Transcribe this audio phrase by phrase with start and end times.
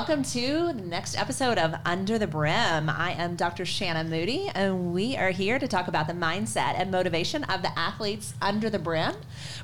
[0.00, 2.88] welcome to the next episode of Under the Brim.
[2.88, 3.66] I am Dr.
[3.66, 7.78] Shanna Moody, and we are here to talk about the mindset and motivation of the
[7.78, 9.14] athletes under the brim,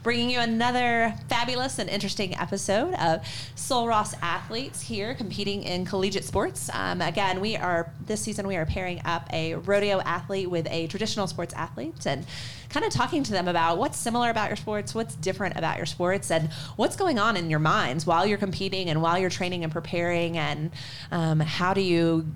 [0.02, 6.24] bringing you another fabulous and interesting episode of Sul Ross athletes here competing in collegiate
[6.24, 6.68] sports.
[6.74, 10.86] Um, again, we are this season we are pairing up a rodeo athlete with a
[10.88, 12.26] traditional sports athlete, and
[12.68, 15.86] kind of talking to them about what's similar about your sports, what's different about your
[15.86, 19.64] sports, and what's going on in your minds while you're competing and while you're training
[19.64, 20.70] and preparing, and
[21.10, 22.26] um, how do you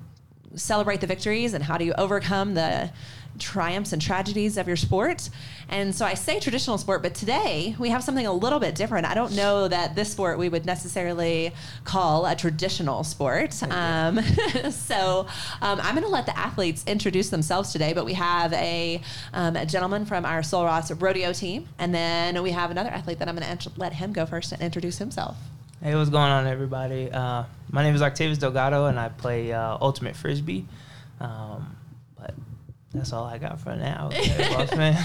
[0.55, 2.91] celebrate the victories and how do you overcome the
[3.39, 5.29] triumphs and tragedies of your sport.
[5.69, 9.07] And so I say traditional sport, but today we have something a little bit different.
[9.07, 13.61] I don't know that this sport we would necessarily call a traditional sport.
[13.63, 14.21] Um,
[14.71, 15.27] so
[15.61, 19.01] um, I'm going to let the athletes introduce themselves today, but we have a,
[19.33, 23.19] um, a gentleman from our Sul Ross rodeo team, and then we have another athlete
[23.19, 25.37] that I'm going to let him go first and introduce himself.
[25.81, 27.11] Hey, what's going on, everybody?
[27.11, 30.67] Uh, my name is Octavius Delgado, and I play uh, Ultimate Frisbee.
[31.19, 31.75] Um,
[32.93, 34.09] that's all I got for now.
[34.13, 35.01] Okay, boss man.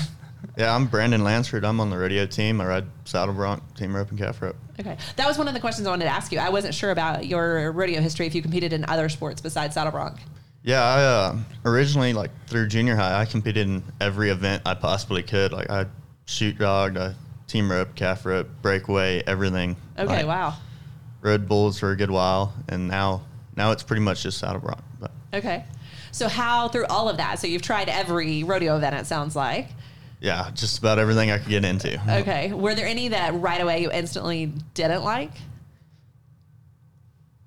[0.56, 1.65] Yeah, I'm Brandon Lansford.
[1.65, 2.61] I'm on the rodeo team.
[2.61, 4.56] I ride saddle bronc, team rope, and calf rope.
[4.78, 4.97] Okay.
[5.17, 6.39] That was one of the questions I wanted to ask you.
[6.39, 9.93] I wasn't sure about your rodeo history if you competed in other sports besides saddle
[9.93, 10.19] bronc.
[10.62, 15.23] Yeah, I uh, originally like through junior high, I competed in every event I possibly
[15.23, 15.53] could.
[15.53, 15.87] Like I
[16.27, 17.15] chute dogged, I
[17.47, 19.77] team rope, calf rope, breakaway, everything.
[19.98, 20.55] Okay, Like, wow.
[21.23, 23.23] Rode bulls for a good while, and now
[23.56, 24.81] now it's pretty much just saddle bronc.
[25.00, 25.65] But Okay.
[26.17, 27.39] So how through all of that?
[27.39, 29.69] So you've tried every rodeo event it sounds like.
[30.19, 32.00] yeah, just about everything I could get into.
[32.20, 32.55] Okay.
[32.55, 35.33] Were there any that right away you instantly didn't like?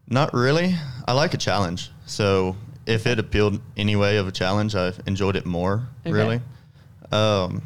[0.08, 0.76] Not really.
[1.08, 1.90] I like a challenge.
[2.06, 5.88] So if it appealed any way of a challenge, I enjoyed it more.
[6.06, 6.14] Okay.
[6.14, 6.42] Really.
[7.12, 7.64] Um,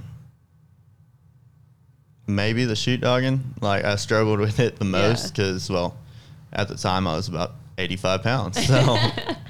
[2.27, 3.55] maybe the chute dogging.
[3.59, 5.97] Like I struggled with it the most because, well,
[6.53, 8.67] at the time I was about 85 pounds.
[8.67, 8.97] So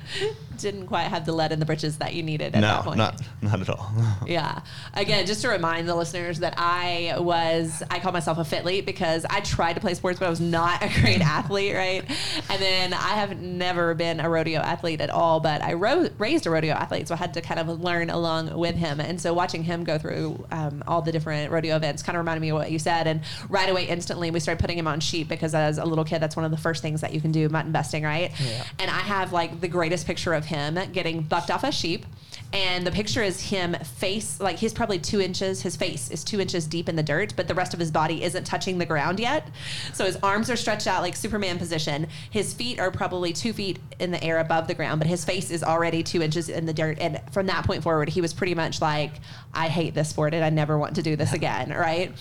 [0.57, 2.97] Didn't quite have the lead in the britches that you needed at that no, point.
[2.97, 3.91] not not at all.
[4.27, 4.61] Yeah.
[4.93, 9.25] Again, just to remind the listeners that I was, I call myself a fitly because
[9.29, 12.03] I tried to play sports, but I was not a great athlete, right?
[12.49, 16.47] And then I have never been a rodeo athlete at all, but I ro- raised
[16.47, 18.99] a rodeo athlete, so I had to kind of learn along with him.
[18.99, 22.41] And so watching him go through um, all the different rodeo events kind of reminded
[22.41, 23.07] me of what you said.
[23.07, 26.19] And right away, instantly, we started putting him on sheep because as a little kid,
[26.19, 28.31] that's one of the first things that you can do, mutton busting, right?
[28.39, 28.63] Yeah.
[28.79, 32.05] And I have like the greatest picture of him getting bucked off a sheep.
[32.51, 36.39] And the picture is him face, like he's probably two inches, his face is two
[36.39, 39.19] inches deep in the dirt, but the rest of his body isn't touching the ground
[39.19, 39.47] yet.
[39.93, 42.07] So his arms are stretched out like Superman position.
[42.29, 45.49] His feet are probably two feet in the air above the ground, but his face
[45.49, 46.99] is already two inches in the dirt.
[46.99, 49.13] And from that point forward, he was pretty much like,
[49.53, 52.11] I hate this sport and I never want to do this again, right?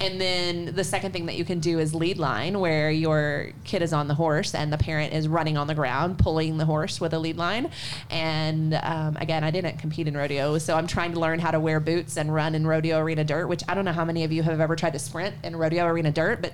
[0.00, 3.82] And then the second thing that you can do is lead line, where your kid
[3.82, 7.00] is on the horse and the parent is running on the ground, pulling the horse
[7.00, 7.70] with a lead line.
[8.08, 11.60] And um, again, I didn't compete in rodeo, so I'm trying to learn how to
[11.60, 14.32] wear boots and run in rodeo arena dirt, which I don't know how many of
[14.32, 16.52] you have ever tried to sprint in rodeo arena dirt, but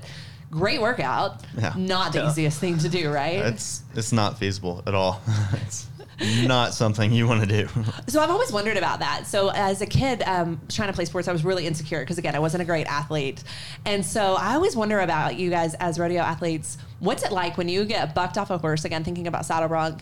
[0.51, 1.43] great workout.
[1.59, 1.73] Yeah.
[1.77, 2.31] Not the Yeah.
[2.31, 3.37] easiest thing to do, right?
[3.47, 5.21] it's it's not feasible at all.
[5.67, 5.87] it's
[6.47, 7.69] not something you want to do.
[8.09, 9.27] So I've always wondered about that.
[9.27, 12.35] So as a kid um, trying to play sports, I was really insecure because again,
[12.35, 13.43] I wasn't a great athlete,
[13.85, 16.79] and so I always wonder about you guys as rodeo athletes.
[17.01, 18.85] What's it like when you get bucked off a horse?
[18.87, 20.01] Again, thinking about saddle bronc.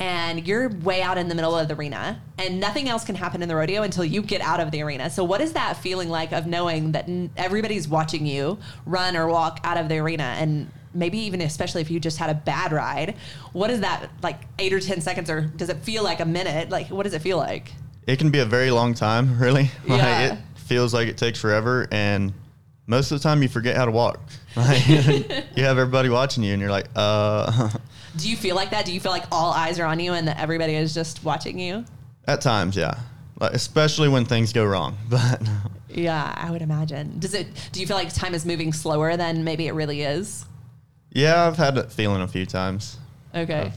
[0.00, 3.42] And you're way out in the middle of the arena, and nothing else can happen
[3.42, 5.08] in the rodeo until you get out of the arena.
[5.08, 9.60] So, what is that feeling like of knowing that everybody's watching you run or walk
[9.62, 13.14] out of the arena, and maybe even especially if you just had a bad ride?
[13.52, 16.70] What is that like, eight or ten seconds, or does it feel like a minute?
[16.70, 17.72] Like, what does it feel like?
[18.06, 19.70] it can be a very long time, really.
[19.86, 20.32] Like, Yeah.
[20.34, 22.34] it feels like it takes forever, and
[22.88, 24.18] most of the time you forget how to walk.
[24.56, 27.70] Like, you have everybody watching you, and you're like, uh.
[28.16, 28.84] Do you feel like that?
[28.84, 31.58] Do you feel like all eyes are on you and that everybody is just watching
[31.58, 31.84] you?
[32.26, 32.98] At times, yeah.
[33.40, 34.96] Like, especially when things go wrong.
[35.08, 35.42] But
[35.88, 37.18] Yeah, I would imagine.
[37.18, 37.46] Does it?
[37.72, 40.44] Do you feel like time is moving slower than maybe it really is?
[41.10, 42.98] yeah, I've had that feeling a few times.
[43.34, 43.72] Okay.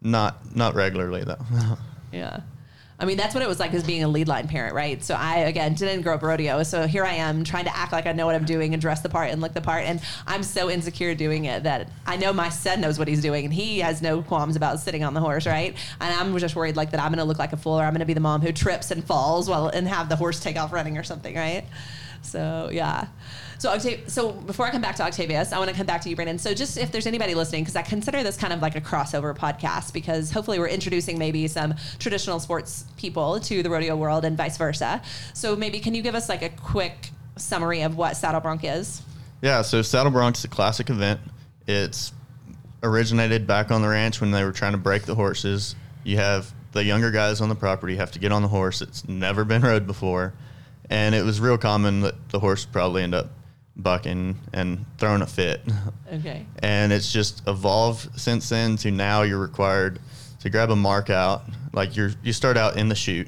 [0.00, 1.38] Not not regularly though.
[2.12, 2.40] Yeah.
[2.98, 5.02] I mean, that's what it was like as being a lead line parent, right?
[5.02, 6.62] So I, again, didn't grow up rodeo.
[6.62, 9.00] So here I am trying to act like I know what I'm doing and dress
[9.00, 9.84] the part and look the part.
[9.84, 13.44] And I'm so insecure doing it that I know my son knows what he's doing
[13.44, 15.76] and he has no qualms about sitting on the horse, right?
[16.00, 17.92] And I'm just worried like that I'm going to look like a fool or I'm
[17.92, 20.56] going to be the mom who trips and falls while and have the horse take
[20.56, 21.64] off running or something, right?
[22.24, 23.06] So yeah.
[23.58, 26.10] So Octav- so before I come back to Octavius, I want to come back to
[26.10, 26.38] you, Brandon.
[26.38, 29.36] So just if there's anybody listening, because I consider this kind of like a crossover
[29.36, 34.36] podcast, because hopefully we're introducing maybe some traditional sports people to the rodeo world and
[34.36, 35.00] vice versa.
[35.32, 39.02] So maybe can you give us like a quick summary of what saddle bronc is?
[39.44, 41.20] yeah, so Saddle Bronc is a classic event.
[41.66, 42.12] It's
[42.82, 45.76] originated back on the ranch when they were trying to break the horses.
[46.02, 48.80] You have the younger guys on the property have to get on the horse.
[48.80, 50.32] It's never been rode before,
[50.94, 53.26] and it was real common that the horse would probably end up
[53.76, 55.60] bucking and throwing a fit.
[56.12, 56.46] Okay.
[56.60, 59.98] and it's just evolved since then to now you're required
[60.40, 61.42] to grab a mark out
[61.72, 63.26] like you're you start out in the chute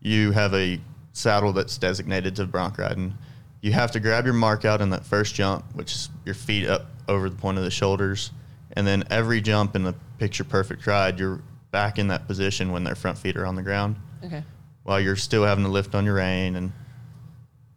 [0.00, 0.80] you have a
[1.12, 3.12] saddle that's designated to bronc riding
[3.60, 6.66] you have to grab your mark out in that first jump which is your feet
[6.66, 8.30] up over the point of the shoulders
[8.74, 12.82] and then every jump in the picture perfect ride you're back in that position when
[12.84, 14.42] their front feet are on the ground Okay.
[14.84, 16.72] while you're still having to lift on your rein and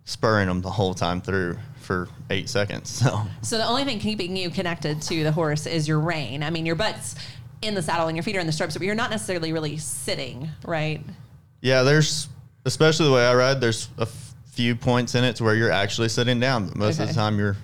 [0.06, 4.36] spurring them the whole time through for eight seconds so So the only thing keeping
[4.38, 6.42] you connected to the horse is your rein.
[6.44, 7.16] I mean, your butt's
[7.62, 9.78] in the saddle and your feet are in the stirrups, but you're not necessarily really
[9.78, 11.02] sitting, right?
[11.62, 12.28] Yeah, there's
[12.66, 13.62] especially the way I ride.
[13.62, 17.00] There's a f- few points in it to where you're actually sitting down, but most
[17.00, 17.56] of the time you're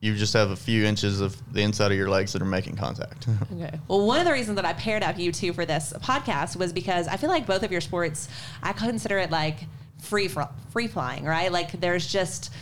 [0.00, 2.74] you just have a few inches of the inside of your legs that are making
[2.76, 3.26] contact.
[3.54, 3.78] Okay.
[3.88, 6.72] Well, one of the reasons that I paired up you two for this podcast was
[6.72, 8.28] because I feel like both of your sports,
[8.62, 9.58] I consider it like
[10.02, 11.50] free fr- free flying, right?
[11.50, 12.52] Like there's just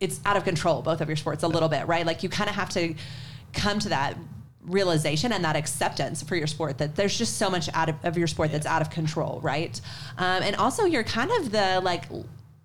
[0.00, 2.06] it's out of control both of your sports a little bit, right?
[2.06, 2.94] Like you kind of have to
[3.52, 4.16] come to that
[4.62, 8.18] realization and that acceptance for your sport that there's just so much out of, of
[8.18, 9.80] your sport that's out of control, right?
[10.18, 12.04] Um, and also you're kind of the like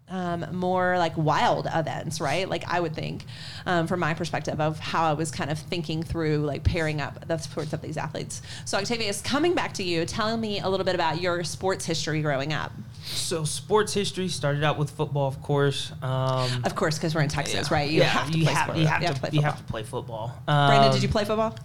[0.07, 2.47] um, more like wild events, right?
[2.47, 3.25] Like I would think,
[3.65, 7.27] um, from my perspective of how I was kind of thinking through like pairing up
[7.27, 8.41] the sports of these athletes.
[8.65, 12.21] So Octavius, coming back to you, telling me a little bit about your sports history
[12.21, 12.71] growing up.
[13.03, 15.91] So sports history started out with football, of course.
[16.01, 17.89] Um, Of course, because we're in Texas, yeah, right?
[17.89, 18.77] You yeah, have to you play have, sport.
[18.77, 19.65] you have You to, have to play you have football.
[19.65, 20.41] to play football.
[20.45, 21.55] Brandon, Um, did you play football?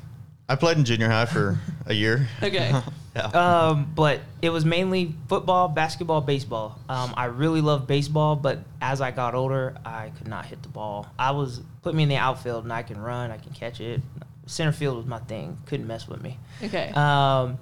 [0.48, 2.26] I played in junior high for a year.
[2.42, 2.72] Okay.
[3.14, 3.26] yeah.
[3.26, 6.78] Um, but it was mainly football, basketball, baseball.
[6.88, 10.68] Um, I really loved baseball, but as I got older, I could not hit the
[10.68, 11.06] ball.
[11.18, 14.00] I was put me in the outfield, and I can run, I can catch it.
[14.46, 15.58] Center field was my thing.
[15.66, 16.38] Couldn't mess with me.
[16.62, 16.90] Okay.
[16.90, 17.58] Um,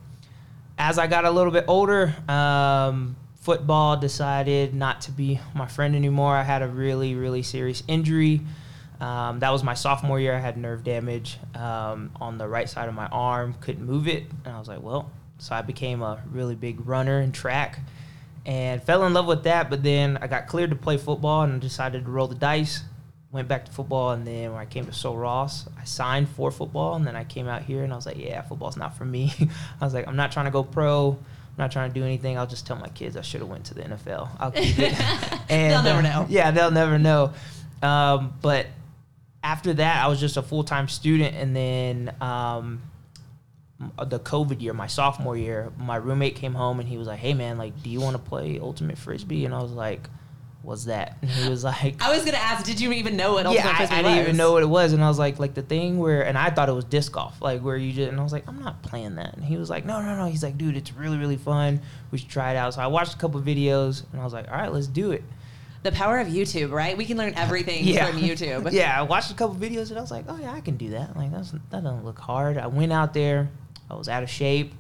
[0.79, 5.97] as I got a little bit older, um, football decided not to be my friend
[5.97, 6.35] anymore.
[6.35, 8.43] I had a really, really serious injury.
[9.01, 10.35] Um, that was my sophomore year.
[10.35, 14.25] I had nerve damage um, on the right side of my arm, couldn't move it.
[14.45, 17.79] And I was like, well, so I became a really big runner in track
[18.45, 19.71] and fell in love with that.
[19.71, 22.83] But then I got cleared to play football and decided to roll the dice.
[23.31, 26.51] Went back to football, and then when I came to Sul Ross, I signed for
[26.51, 29.05] football, and then I came out here and I was like, yeah, football's not for
[29.05, 29.35] me.
[29.81, 31.11] I was like, I'm not trying to go pro.
[31.11, 31.19] I'm
[31.59, 32.39] not trying to do anything.
[32.39, 34.31] I'll just tell my kids I should have went to the NFL.
[34.41, 34.95] I'll keep it.
[35.49, 36.27] They'll never uh, know.
[36.31, 37.35] Yeah, they'll never know.
[37.83, 38.67] Um, but
[39.43, 42.83] after that, I was just a full time student, and then um,
[44.05, 47.35] the COVID year, my sophomore year, my roommate came home and he was like, "Hey
[47.35, 50.09] man, like, do you want to play ultimate frisbee?" And I was like,
[50.63, 53.47] "What's that?" And he was like, I was gonna ask, did you even know what
[53.47, 55.39] ultimate yeah, I, frisbee I didn't even know what it was, and I was like,
[55.39, 58.11] like the thing where, and I thought it was disc golf, like where you just,
[58.11, 60.25] and I was like, I'm not playing that, and he was like, no, no, no,
[60.27, 61.81] he's like, dude, it's really, really fun.
[62.11, 62.75] We should try it out.
[62.75, 65.23] So I watched a couple videos, and I was like, all right, let's do it.
[65.85, 66.99] The power of YouTube, right?
[66.99, 68.11] We can learn everything Yeah.
[68.11, 68.73] from YouTube.
[68.73, 70.91] yeah, I watched a couple videos, and I was like, oh yeah, I can do
[70.91, 71.17] that.
[71.17, 72.59] Like that's that doesn't look hard.
[72.59, 73.49] I went out there,
[73.91, 74.73] I was out of shape,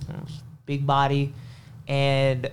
[0.66, 1.32] big body,
[1.86, 2.50] and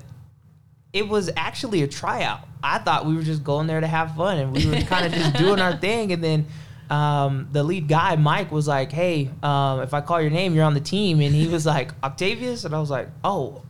[0.94, 2.48] it was actually a tryout.
[2.64, 5.12] I thought we were just going there to have fun, and we were kind of
[5.12, 6.14] just doing our thing.
[6.14, 6.48] And then
[6.90, 10.64] um, the lead guy, Mike, was like, "Hey, um, if I call your name, you're
[10.64, 13.62] on the team." And he was like, "Octavius," and I was like, "Oh,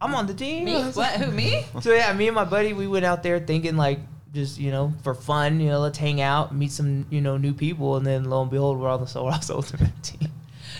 [0.00, 0.82] I'm on the team." Me?
[0.82, 1.10] What?
[1.12, 1.30] Who?
[1.30, 1.64] Me?
[1.80, 4.00] so yeah, me and my buddy, we went out there thinking like
[4.32, 7.54] just you know for fun, you know, let's hang out, meet some you know new
[7.54, 10.30] people, and then lo and behold, we're on the Soul Ultimate team.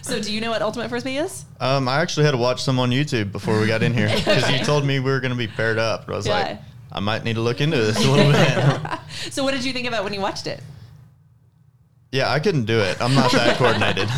[0.04, 1.46] So, do you know what ultimate frisbee is?
[1.60, 4.50] Um, I actually had to watch some on YouTube before we got in here because
[4.50, 6.04] you told me we were going to be paired up.
[6.08, 6.32] I was Yeah.
[6.42, 6.58] like,
[6.92, 8.98] I might need to look into this a little bit.
[9.32, 10.60] So, what did you think about when you watched it?
[12.12, 13.00] yeah, I couldn't do it.
[13.00, 14.08] I'm not that coordinated.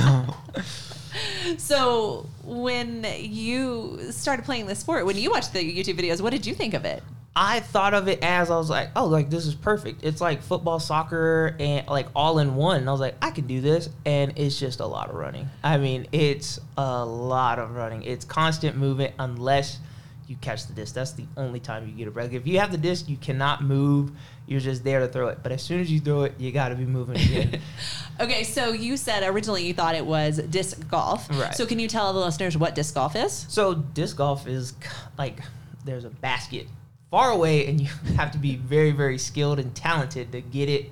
[1.59, 6.45] So, when you started playing the sport, when you watched the YouTube videos, what did
[6.47, 7.03] you think of it?
[7.39, 10.03] I thought of it as I was like, oh, like this is perfect.
[10.03, 12.79] It's like football, soccer, and like all in one.
[12.79, 15.47] And I was like, I can do this, and it's just a lot of running.
[15.63, 18.05] I mean, it's a lot of running.
[18.05, 19.79] It's constant movement unless
[20.27, 20.95] you catch the disc.
[20.95, 22.33] That's the only time you get a break.
[22.33, 24.13] If you have the disc, you cannot move.
[24.47, 25.41] You're just there to throw it.
[25.43, 27.61] But as soon as you throw it, you got to be moving again.
[28.19, 31.29] Okay, so you said originally you thought it was disc golf.
[31.29, 31.55] Right.
[31.55, 33.45] So, can you tell the listeners what disc golf is?
[33.51, 34.73] So disc golf is
[35.19, 35.41] like
[35.85, 36.67] there's a basket
[37.11, 40.91] far away, and you have to be very, very skilled and talented to get it.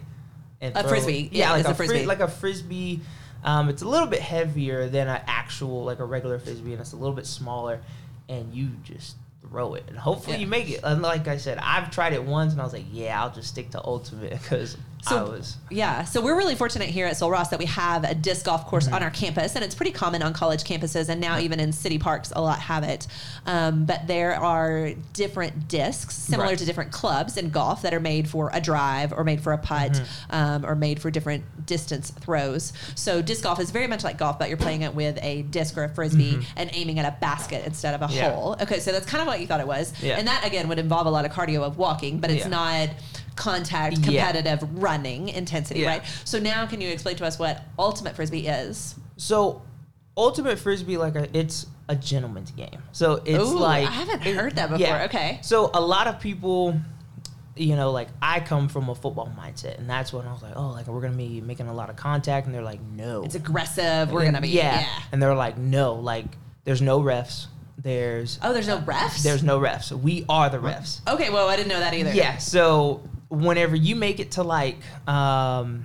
[0.60, 1.26] And A frisbee.
[1.26, 1.32] it.
[1.32, 1.98] Yeah, like a, a frisbee.
[1.98, 3.00] Fri- like a frisbee.
[3.44, 6.92] Um, it's a little bit heavier than an actual like a regular frisbee, and it's
[6.92, 7.80] a little bit smaller,
[8.28, 10.40] and you just throw it, and hopefully Yeah.
[10.40, 10.80] you make it.
[10.82, 13.48] And like I said, I've tried it once, and I was like, yeah, I'll just
[13.48, 14.78] stick to ultimate because
[15.10, 15.56] So- was.
[15.70, 18.66] Yeah, so we're really fortunate here at Sul Ross that we have a disc golf
[18.66, 18.94] course Mm-hmm.
[18.94, 21.98] on our campus, and it's pretty common on college campuses, and now even in city
[21.98, 23.06] parks, a lot have it.
[23.46, 26.58] Um, but there are different discs similar Right.
[26.58, 29.58] to different clubs in golf that are made for a drive or made for a
[29.58, 30.34] putt Mm-hmm.
[30.34, 32.72] um, or made for different distance throws.
[32.94, 35.76] So disc golf is very much like golf, but you're playing it with a disc
[35.76, 38.14] or a frisbee and aiming at a basket instead of a Mm-hmm.
[38.16, 38.34] Yeah.
[38.34, 38.56] hole.
[38.60, 40.18] Okay, so that's kind of what you thought it was, Yeah.
[40.18, 42.48] and that again would involve a lot of cardio of walking, but it's Yeah.
[42.48, 42.88] not
[43.36, 44.04] contact Yeah.
[44.30, 45.88] competitive running intensity, Yeah.
[45.88, 46.02] right?
[46.24, 48.94] So now, can you explain to us what ultimate frisbee is?
[49.16, 49.62] So,
[50.16, 52.82] ultimate frisbee, like a, it's a gentleman's game.
[52.92, 55.02] So it's Ooh, like I haven't heard that before.
[55.02, 55.38] Okay.
[55.42, 56.80] So a lot of people,
[57.56, 60.54] you know, like I come from a football mindset, and that's when I was like,
[60.56, 63.34] oh, like we're gonna be making a lot of contact, and they're like, no, It's
[63.34, 64.10] aggressive.
[64.12, 64.80] We're gonna be yeah.
[64.80, 64.88] yeah.
[65.12, 66.24] and they're like, no, like
[66.64, 67.46] there's no refs.
[67.76, 69.22] There's Oh, there's no refs.
[69.22, 69.90] there's no refs.
[69.92, 71.00] We are the refs.
[71.06, 72.12] Okay, well, I didn't know that either.
[72.14, 72.38] Yeah.
[72.38, 73.02] So
[73.34, 74.76] whenever you make it to like
[75.08, 75.84] um,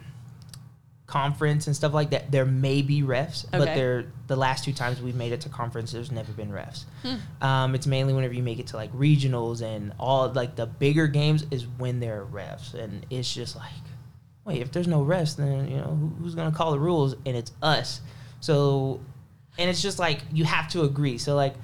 [1.07, 3.75] conference and stuff like that, there may be refs, but Okay.
[3.75, 6.85] there the last two times we've made it to conference, there's never been refs.
[7.03, 7.45] Hmm.
[7.45, 11.07] Um, it's mainly whenever you make it to like regionals and all like the bigger
[11.07, 13.71] games is when there are refs, and it's just like,
[14.45, 17.15] wait, if there's no refs, then you know who, who's gonna call the rules?
[17.25, 18.01] And it's us.
[18.39, 18.99] So,
[19.57, 21.17] and it's just like you have to agree.
[21.17, 21.55] So like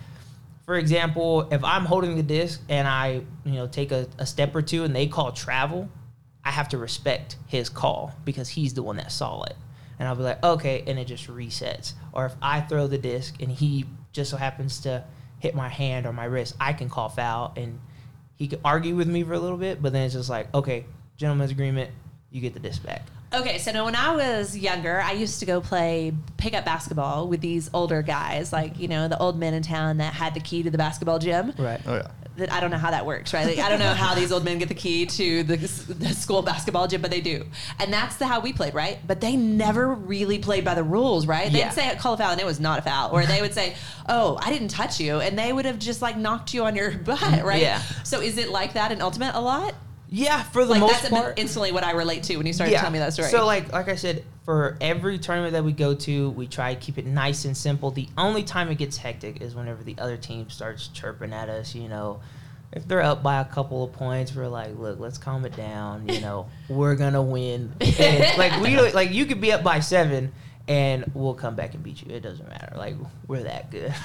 [0.66, 4.56] for example, if I'm holding the disc and I, you know, take a, a step
[4.56, 5.90] or two and they call travel,
[6.44, 9.56] I have to respect his call because he's the one that saw it.
[10.00, 11.94] And I'll be like, okay, and it just resets.
[12.12, 15.04] Or if I throw the disc and he just so happens to
[15.40, 17.80] hit my hand or my wrist, I can call foul and
[18.36, 20.86] he can argue with me for a little bit, but then it's just like, okay,
[21.16, 21.92] gentleman's agreement,
[22.32, 23.06] you get the disc back.
[23.42, 27.42] Okay, so now when I was younger, I used to go play pickup basketball with
[27.42, 30.64] these older guys, like you know the old men in town that had the key
[30.64, 31.54] to the basketball gym.
[31.58, 31.82] Right.
[31.86, 32.08] Oh yeah.
[32.38, 33.48] That I don't know how that works, right?
[33.48, 36.42] Like, I don't know how these old men get the key to the, the school
[36.42, 37.46] basketball gym, but they do,
[37.80, 39.00] and that's the how we played, right?
[39.08, 41.50] But they never really played by the rules, right?
[41.52, 41.70] They'd Yeah.
[41.70, 43.76] say call a foul, and it was not a foul, or they would say,
[44.10, 46.92] "Oh, I didn't touch you," and they would have just like knocked you on your
[47.10, 47.62] butt, right?
[47.62, 47.82] Yeah.
[48.04, 49.74] So is it like that in Ultimate a lot?
[50.16, 51.38] Yeah, for the Like most that's part.
[51.38, 53.28] instantly what I relate to when you started telling me that story.
[53.28, 56.80] So like like I said, for every tournament that we go to, we try to
[56.80, 57.92] keep it nice and simple.
[57.92, 61.76] The only time it gets hectic is whenever the other team starts chirping at us,
[61.76, 62.22] you know.
[62.72, 66.08] If they're up by a couple of points, we're like, look, let's calm it down.
[66.08, 67.74] You know, we're gonna win.
[67.82, 70.32] And, like we like you could be up by seven,
[70.68, 72.14] and we'll come back and beat you.
[72.14, 72.76] It doesn't matter.
[72.78, 72.96] Like
[73.28, 73.94] we're that good.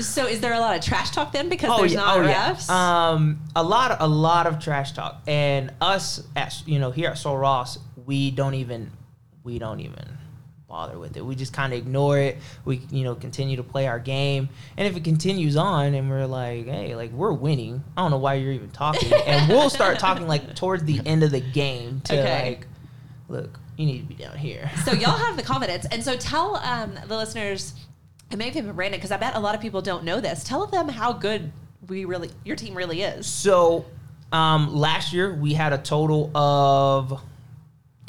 [0.00, 2.68] So is there a lot of trash talk then because there's not refs?
[2.70, 7.18] Um, a lot, a lot of trash talk, and us at you know here at
[7.18, 8.90] Sul Ross, we don't even,
[9.44, 10.18] we don't even
[10.66, 11.24] bother with it.
[11.26, 12.38] We just kind of ignore it.
[12.64, 16.26] We you know continue to play our game, and if it continues on, and we're
[16.26, 17.84] like, hey, like we're winning.
[17.96, 21.22] I don't know why you're even talking, and we'll start talking like towards the end
[21.22, 22.50] of the game to Okay.
[22.50, 22.66] like,
[23.28, 24.70] look, you need to be down here.
[24.84, 27.74] so y'all have the confidence, and so tell um, the listeners,
[28.30, 30.44] and maybe even Brandon, because I bet a lot of people don't know this.
[30.44, 31.52] Tell them how good
[31.88, 33.26] we really, your team really is.
[33.26, 33.86] So,
[34.32, 37.20] um, last year we had a total of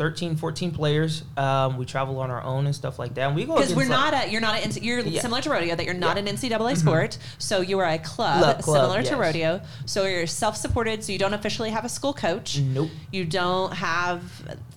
[0.01, 1.21] 13, 14 players.
[1.37, 3.27] Um, we travel on our own and stuff like that.
[3.27, 5.21] And we go Because we're against, like- not a, you're not an, you're Yeah.
[5.21, 6.23] similar to rodeo that you're not Yeah.
[6.23, 6.27] Mm-hmm.
[6.29, 7.19] an NCAA sport.
[7.37, 9.61] So you are a club, Club, club, similar to rodeo.
[9.85, 11.03] So you're self-supported.
[11.03, 12.57] So you don't officially have a school coach.
[12.57, 12.89] Nope.
[13.11, 14.23] You don't have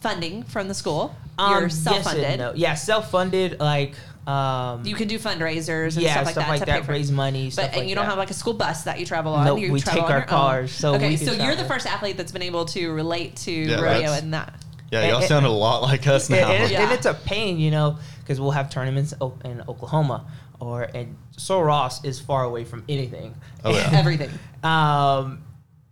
[0.02, 1.16] funding from the school.
[1.38, 2.38] Um, you're yes and self-funded.
[2.38, 2.52] no.
[2.54, 3.60] Yeah, self-funded.
[3.60, 3.94] Like,
[4.26, 7.48] um, You can do fundraisers and yeah, stuff like that to pay for raise money.
[7.50, 8.10] Stuff But and like you don't that.
[8.10, 9.46] have like a school bus that you travel on.
[9.46, 10.92] Nope, you we travel take on our your cars, Own.
[10.92, 13.76] so okay, we so you're the first athlete that's been able to relate to Yeah,
[13.80, 14.54] rodeo that's- and that.
[14.90, 16.50] Yeah, y'all and- sound a lot like us And, now.
[16.50, 16.82] and, Yeah.
[16.84, 19.12] and it's a pain, you know, because we'll have tournaments
[19.44, 20.24] in Oklahoma
[20.60, 23.34] or and Sul Ross is far away from anything.
[23.64, 23.90] Oh, yeah.
[23.92, 24.30] Everything.
[24.62, 25.43] Um,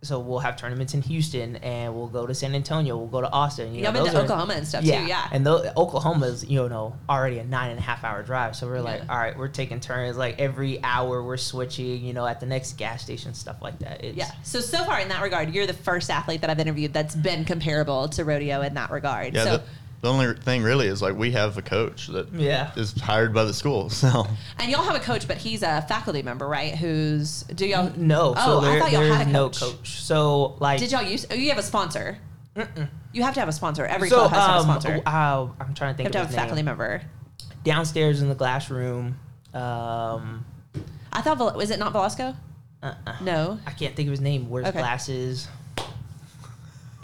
[0.03, 2.97] so we'll have tournaments in Houston, and we'll go to San Antonio.
[2.97, 3.73] We'll go to Austin.
[3.73, 5.07] You Yeah, know, I've been to are- Oklahoma and stuff yeah, too.
[5.07, 5.27] Yeah.
[5.31, 8.55] and tho- Oklahoma's you know already a nine and a half hour drive.
[8.55, 10.17] So we're like, all right, we're taking turns.
[10.17, 12.03] Like every hour, we're switching.
[12.03, 14.03] You know, at the next gas station, stuff like that.
[14.03, 14.31] It's, yeah.
[14.43, 17.45] So so far in that regard, you're the first athlete that I've interviewed that's been
[17.45, 19.33] comparable to rodeo in that regard.
[19.33, 19.63] yeah, so the,
[20.03, 22.71] the only thing really is like we have a coach that is Yeah.
[23.01, 23.89] hired by the school.
[24.03, 24.27] So
[24.59, 26.75] and y'all have a coach, but he's a faculty member, right?
[26.75, 29.59] Who's do y'all No, Oh, so I thought y'all had a no coach.
[29.61, 30.01] coach.
[30.03, 31.25] So like, Did y'all use?
[31.31, 32.17] Oh, you have a sponsor.
[32.57, 32.89] Mm-mm.
[33.13, 33.85] You have to have a sponsor.
[33.85, 34.95] Every so club has to have a um, sponsor.
[34.97, 37.01] You uh, I'm trying to think have to of have a his faculty member.
[37.63, 39.17] Downstairs in the glass room.
[39.53, 40.45] Um,
[41.13, 42.35] I thought was it not Velasco?
[42.83, 43.15] uh-uh.
[43.21, 44.49] No, I can't think of his name.
[44.49, 44.79] Wears Okay.
[44.79, 45.47] glasses.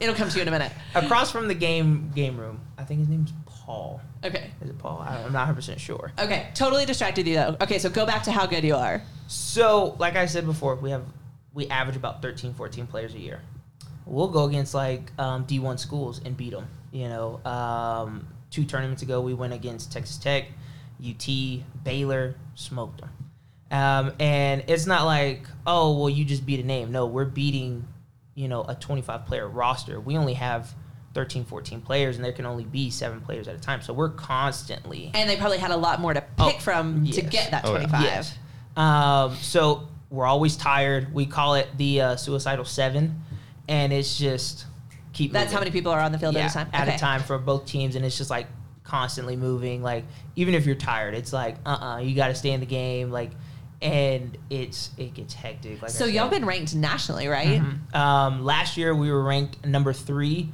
[0.02, 0.72] It'll come to you in a minute.
[0.96, 2.60] Across from the game game room.
[2.78, 4.02] I think his name's Paul.
[4.24, 4.52] Okay.
[4.62, 5.00] Is it Paul?
[5.08, 6.12] I- I'm not 100 percent sure.
[6.20, 6.48] Okay.
[6.54, 7.58] Totally distracted you though.
[7.62, 9.02] Okay, so go back to how good you are.
[9.28, 11.04] So, like I said before, we have
[11.54, 13.42] we average about 13, 14 players a year.
[14.06, 16.68] We'll go against like um, D1 schools and beat them.
[16.92, 20.46] You know, um, two tournaments ago we went against Texas Tech,
[21.06, 21.28] UT,
[21.84, 23.10] Baylor, smoked them.
[23.72, 26.92] Um, and it's not like, oh, well, you just beat a name.
[26.92, 27.88] No, we're beating,
[28.36, 30.00] you know, a 25 player roster.
[30.00, 30.74] We only have
[31.14, 33.82] 13, 14 players, and there can only be seven players at a time.
[33.82, 35.12] So we're constantly.
[35.14, 37.74] And they probably had a lot more to pick Oh, from to get that Oh,
[37.74, 37.88] yeah.
[37.88, 38.02] 25.
[38.04, 38.38] Yes.
[38.78, 41.14] Um, so we're always tired.
[41.14, 43.22] We call it the uh, suicidal seven,
[43.68, 44.66] and it's just
[45.14, 45.32] keep.
[45.32, 45.54] That's moving.
[45.54, 46.70] how many people are on the field yeah, at a time.
[46.74, 46.96] At Okay.
[46.96, 48.48] a time for both teams, and it's just like
[48.84, 49.82] constantly moving.
[49.84, 50.06] Like
[50.36, 53.12] even if you're tired, it's like uh uh you got to stay in the game.
[53.12, 53.32] Like,
[53.82, 55.82] and it's it gets hectic.
[55.82, 57.62] Like So y'all been ranked nationally, right?
[57.62, 57.96] Mhm.
[57.96, 60.52] Um, last year we were ranked number three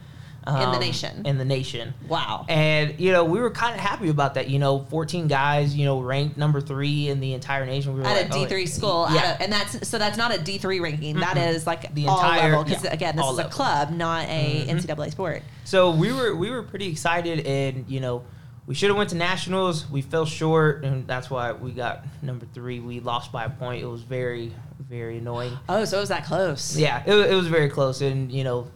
[0.48, 1.26] In the um, nation.
[1.26, 1.96] In the nation.
[2.08, 2.46] Wow.
[2.48, 4.48] And you know we were kind of happy about that.
[4.48, 7.96] You know, 14 guys, you know, ranked number three in the entire nation.
[7.96, 9.38] We were At like, a oh, D three school, Yeah.
[9.40, 11.16] a, and that's so that's not a D three ranking.
[11.20, 11.48] That Mm-mm.
[11.50, 14.70] is like The entire- level because yeah, again, this is a club, not a Mhm.
[14.82, 15.42] NCAA sport.
[15.64, 18.22] So we were we were pretty excited, and you know,
[18.68, 19.90] we should have went to nationals.
[19.90, 22.80] We fell short, and that's why we got number three.
[22.80, 23.84] We lost by a point.
[23.84, 24.54] It was very
[24.90, 25.58] very annoying.
[25.68, 26.78] Oh, so it was that close?
[26.78, 28.68] Yeah, it, it was very close, and you know,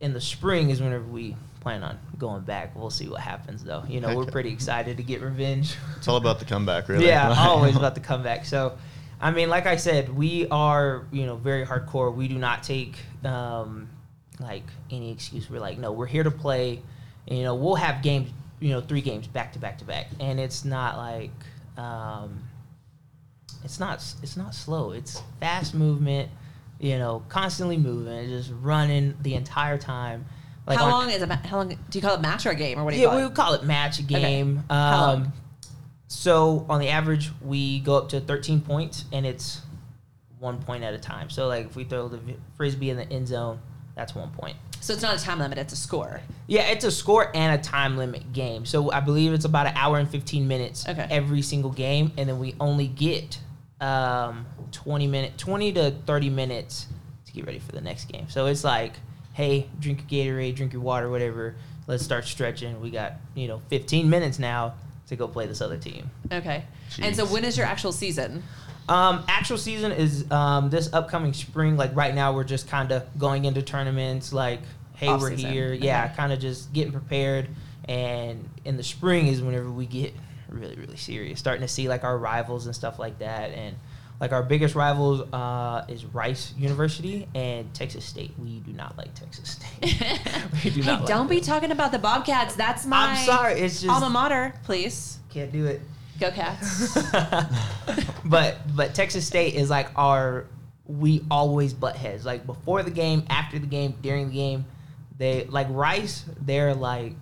[0.00, 2.74] in the spring is whenever we plan on going back.
[2.74, 3.84] We'll see what happens, though.
[3.88, 5.76] You know, we're pretty excited to get revenge.
[5.96, 7.06] It's all about the comeback, really.
[7.06, 8.44] Yeah, always about the comeback.
[8.44, 8.76] So,
[9.20, 12.14] I mean, like I said, we are you know very hardcore.
[12.14, 13.88] We do not take um,
[14.40, 15.48] like any excuse.
[15.48, 16.82] We're like, no, we're here to play.
[17.28, 18.30] And, you know, we'll have games,
[18.62, 21.32] you know, three games back to back to back, and it's not like
[21.76, 22.44] um,
[23.64, 24.92] it's not it's not slow.
[24.92, 26.30] It's fast movement.
[26.78, 30.26] You know, constantly moving, just running the entire time.
[30.68, 32.78] how on- long is a how long do you call it match or a game
[32.78, 34.62] or what do you yeah, call we would call it match game.
[34.70, 35.16] Long?
[35.24, 35.32] Um,
[36.06, 39.62] so on the average, we go up to 13 points, and it's
[40.38, 41.30] one point at a time.
[41.30, 42.20] So like if we throw the
[42.56, 43.58] frisbee in the end zone,
[43.96, 44.56] that's one point.
[44.82, 46.20] So it's not a time limit; it's a score.
[46.48, 48.66] Yeah, it's a score and a time limit game.
[48.66, 51.06] So I believe it's about an hour and 15 minutes Okay.
[51.10, 53.38] every single game, and then we only get
[53.80, 56.86] um, 20 minute, 20 to 30 minutes
[57.26, 58.28] to get ready for the next game.
[58.28, 58.94] So it's like,
[59.34, 61.54] hey, drink your Gatorade, drink your water, whatever.
[61.86, 62.80] Let's start stretching.
[62.80, 64.74] We got you know 15 minutes now
[65.08, 66.10] to go play this other team.
[66.30, 66.64] Okay.
[67.00, 68.42] And so when is your actual season?
[68.88, 71.76] Um, actual season is um, this upcoming spring.
[71.76, 74.32] Like right now, we're just kind of going into tournaments.
[74.32, 74.60] Like,
[75.02, 75.72] hey, we're here.
[75.72, 76.14] Yeah, Okay.
[76.16, 77.48] kind of just getting prepared.
[77.86, 80.14] And in the spring is whenever we get
[80.48, 81.38] really, really serious.
[81.38, 83.50] Starting to see like our rivals and stuff like that.
[83.50, 83.76] And
[84.20, 88.32] like our biggest rivals uh, is Rice University and Texas State.
[88.38, 90.00] We do not like Texas State.
[90.64, 91.00] we do hey, not.
[91.00, 92.54] like don't be talking about the Bobcats.
[92.54, 93.54] That's my I'm sorry.
[93.54, 94.54] It's just alma mater.
[94.62, 95.80] Please can't do it.
[96.20, 96.96] go Cats.
[98.24, 100.46] but but Texas State is like our
[100.86, 102.24] we always butt heads.
[102.24, 104.64] Like before the game, after the game, during the game,
[105.22, 106.24] they like Rice.
[106.40, 107.14] They're like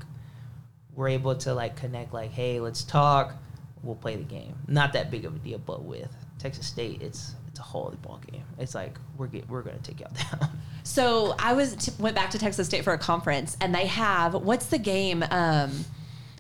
[0.95, 2.15] we're able to like connect.
[2.15, 3.35] Like hey, let's talk.
[3.83, 4.55] We'll play the game.
[4.67, 5.59] Not that big of a deal.
[5.59, 8.45] But with Texas State, it's it's a holy ball game.
[8.59, 10.11] It's like we're get, we're gonna take y'all
[10.41, 10.51] down.
[10.83, 14.35] So I was t- went back to Texas State for a conference, and they have
[14.35, 15.23] what's the game?
[15.31, 15.85] Um,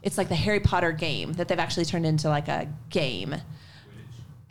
[0.03, 3.37] it's like the Harry Potter game that they've actually turned into like a game.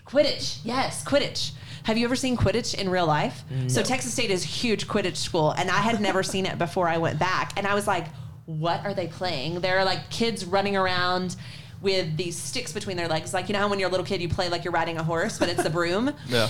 [0.05, 1.53] Quidditch, yes, Quidditch.
[1.83, 3.43] Have you ever seen Quidditch in real life?
[3.67, 6.87] So Texas State is a huge Quidditch school, and I had never seen it before
[6.87, 8.07] I went back, and I was like,
[8.45, 11.35] "What are they playing?" There are like kids running around
[11.81, 14.21] with these sticks between their legs, like you know how when you're a little kid
[14.21, 16.13] you play like you're riding a horse, but it's the broom.
[16.27, 16.49] Yeah.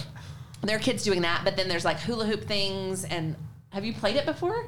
[0.61, 3.05] There are kids doing that, but then there's like hula hoop things.
[3.05, 3.35] And
[3.69, 4.65] have you played it before?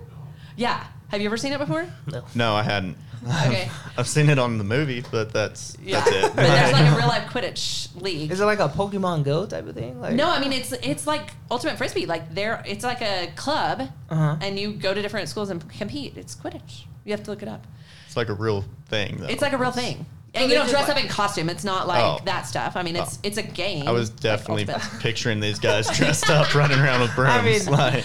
[0.56, 0.86] Yeah.
[1.10, 1.86] Have you ever seen it before?
[2.10, 2.24] No.
[2.34, 2.96] No, I hadn't.
[3.24, 3.70] Okay.
[3.98, 6.00] I've seen it on the movie, but that's Yeah.
[6.04, 6.22] that's it.
[6.36, 8.32] But there's like a real life Quidditch league.
[8.32, 10.02] Is it like a Pokemon Go type of thing?
[10.02, 12.06] Like No, I mean it's it's like ultimate frisbee.
[12.08, 14.38] Like there, it's like a club, Uh-huh.
[14.42, 16.18] and you go to different schools and compete.
[16.18, 16.86] It's Quidditch.
[17.06, 17.66] You have to look it up.
[18.08, 19.18] it's like a real thing.
[19.20, 19.28] Though.
[19.28, 20.06] It's like a real thing.
[20.34, 21.50] So And they you don't just dress like- up in costume.
[21.50, 22.20] It's not like Oh.
[22.26, 22.76] that stuff.
[22.76, 23.20] I mean, it's Oh.
[23.24, 23.88] it's a game.
[23.88, 25.00] I was like definitely ultimate.
[25.02, 27.68] picturing these guys dressed up, running around with brooms.
[27.68, 28.04] mean- like,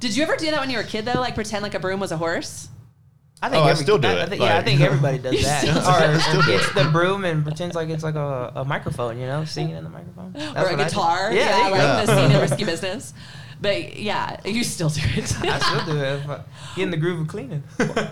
[0.00, 1.20] Did you ever do that when you were a kid though?
[1.20, 2.68] Like pretend like a broom was a horse?
[3.42, 5.42] I think Oh, I still do I, it, I think, yeah, I think everybody does
[5.42, 5.60] that.
[5.60, 6.20] still or.
[6.20, 6.74] Still do gets it.
[6.74, 9.90] the broom and pretends like it's like a, a microphone, you know, singing in the
[9.90, 10.32] microphone.
[10.32, 10.84] That's or a what I do.
[10.84, 11.32] guitar?
[11.32, 12.06] Yeah, there you like go.
[12.06, 13.12] the scene in Risky Business.
[13.60, 15.34] But yeah, you still do it.
[15.42, 16.20] I still do it.
[16.20, 16.40] If I
[16.76, 17.62] get in the groove of cleaning.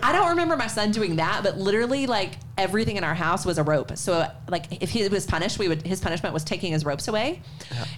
[0.01, 3.57] I don't remember my son doing that, but literally, like everything in our house was
[3.57, 3.97] a rope.
[3.97, 7.41] So, like, if he was punished, we would his punishment was taking his ropes away.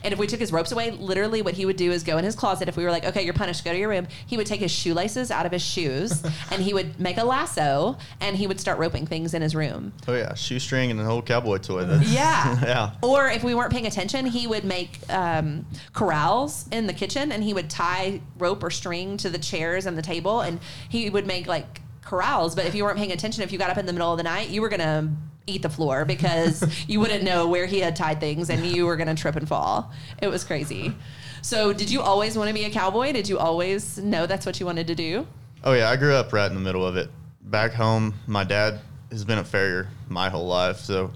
[0.03, 2.25] And if we took his ropes away, literally, what he would do is go in
[2.25, 2.67] his closet.
[2.67, 4.71] If we were like, "Okay, you're punished, go to your room," he would take his
[4.71, 8.77] shoelaces out of his shoes and he would make a lasso and he would start
[8.79, 9.93] roping things in his room.
[10.07, 11.85] oh yeah, shoestring and an old cowboy toy.
[11.85, 12.59] That's, Yeah.
[12.63, 12.91] yeah.
[13.01, 17.43] Or if we weren't paying attention, he would make um, corrals in the kitchen and
[17.43, 21.27] he would tie rope or string to the chairs and the table and he would
[21.27, 23.93] make like corrals, but if you weren't paying attention, if you got up in the
[23.93, 27.67] middle of the night, you were gonna eat the floor because you wouldn't know where
[27.67, 29.91] he had tied things and you were gonna trip and fall.
[30.19, 30.95] It was crazy.
[31.43, 33.13] So, did you always want to be a cowboy?
[33.13, 35.27] Did you always know that's what you wanted to do?
[35.63, 37.11] Oh yeah, I grew up right in the middle of it.
[37.43, 38.79] Back home, my dad
[39.11, 41.13] has been a farrier my whole life, so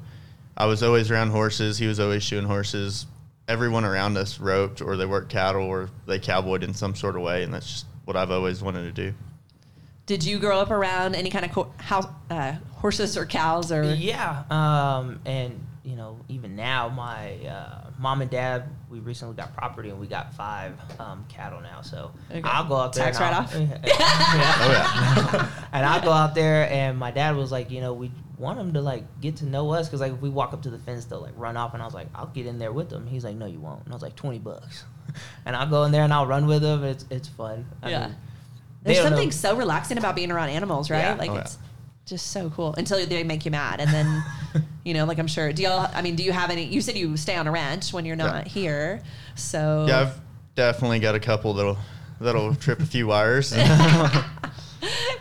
[0.56, 1.80] I was always around horses.
[1.80, 3.08] He was always shoeing horses.
[3.52, 7.22] Everyone around us roped, or they worked cattle, or they cowboyed in some sort of
[7.22, 9.14] way, and that's just what I've always wanted to do.
[10.06, 13.94] Did you grow up around any kind of co- house, uh, horses or cows or?
[13.94, 19.54] Yeah, um, and you know, even now, my uh, mom and dad, we recently got
[19.54, 21.82] property and we got five um, cattle now.
[21.82, 22.42] So Okay.
[22.46, 23.04] I'll go out there.
[23.12, 23.54] Tax write-off?
[23.84, 24.56] yeah.
[24.62, 28.12] Oh yeah, and I'll go out there, and my dad was like, you know, we
[28.42, 30.70] want them to like get to know us because like if we walk up to
[30.70, 32.90] the fence, they'll like run off, and I was like, I'll get in there with
[32.90, 33.08] them.
[33.08, 33.84] He's like, no, you won't.
[33.86, 34.84] And I was like, twenty bucks,
[35.46, 36.84] and I'll go in there and I'll run with them.
[36.84, 37.66] It's it's fun.
[37.82, 38.08] I Yeah.
[38.08, 38.16] mean,
[38.84, 41.00] There's don't know- something so relaxing about being around animals, right?
[41.00, 41.14] Yeah.
[41.16, 41.42] Like Oh, yeah.
[41.42, 41.58] it's
[42.06, 44.24] just so cool until they make you mad, and then
[44.84, 45.54] you know, like I'm sure.
[45.54, 45.90] Do y'all?
[45.94, 46.66] I mean, do you have any?
[46.66, 48.52] You said you stay on a ranch when you're not Yeah.
[48.52, 49.02] here,
[49.36, 50.00] so yeah.
[50.02, 50.20] I've
[50.56, 51.78] definitely got a couple that'll
[52.20, 53.54] that'll trip a few wires.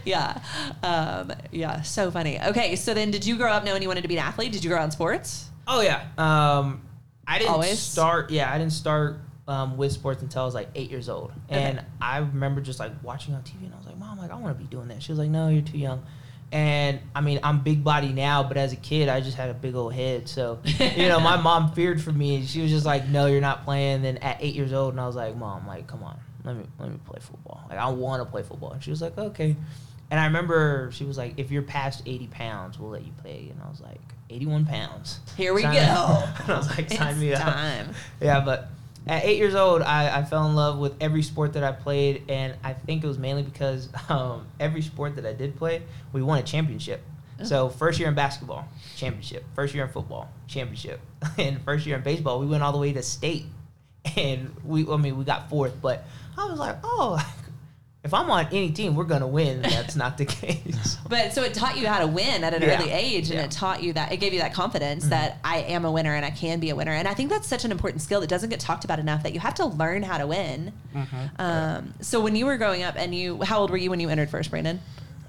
[0.05, 0.41] yeah,
[0.83, 2.41] um, yeah, so funny.
[2.41, 4.53] Okay, so then, did you grow up knowing you wanted to be an athlete?
[4.53, 5.49] Did you grow up in sports?
[5.67, 6.03] Oh yeah.
[6.19, 6.83] Um,
[7.27, 7.79] I didn't Always?
[7.79, 8.31] start.
[8.31, 11.79] Yeah, I didn't start um, with sports until I was like eight years old, and
[11.79, 11.87] Okay.
[12.01, 14.57] I remember just like watching on TV, and I was like, "Mom, like I want
[14.57, 16.03] to be doing that." She was like, "No, you're too young."
[16.53, 19.55] And I mean, I'm big body now, but as a kid, I just had a
[19.55, 20.29] big old head.
[20.29, 22.35] So, you know, my mom feared for me.
[22.37, 24.93] and She was just like, "No, you're not playing." And Then at eight years old,
[24.95, 27.65] and I was like, "Mom, like, come on, let me let me play football.
[27.71, 29.55] Like, I want to play football." And she was like, "Okay."
[30.11, 33.49] And I remember she was like, "If you're past 80 pounds, we'll let you play."
[33.53, 36.25] And I was like, "81 pounds." Here we Sign- go.
[36.42, 37.42] and I was like, sign It's me up.
[37.42, 37.94] time.
[38.20, 38.68] Yeah, but
[39.07, 42.25] at eight years old, I, I fell in love with every sport that I played,
[42.29, 46.23] and I think it was mainly because um, every sport that I did play, we
[46.23, 47.03] won a championship.
[47.42, 49.44] So first year in basketball, championship.
[49.55, 51.01] First year in football, championship.
[51.38, 53.46] And first year in baseball, we went all the way to state,
[54.16, 55.81] and we I mean we got fourth.
[55.81, 56.05] But
[56.37, 57.18] I was like, oh,
[58.03, 59.61] if I'm on any team, we're gonna win.
[59.63, 60.97] That's not the case.
[61.11, 62.79] But so it taught you how to win at an Yeah.
[62.81, 63.45] early age, and Yeah.
[63.47, 65.11] it taught you that it gave you that confidence Mm-hmm.
[65.11, 66.93] that I am a winner and I can be a winner.
[66.93, 69.25] And I think that's such an important skill that doesn't get talked about enough.
[69.25, 70.73] That you have to learn how to win.
[70.95, 71.27] Mm-hmm.
[71.41, 74.09] Um, so when you were growing up, and you, how old were you when you
[74.09, 74.81] entered first, Brandon?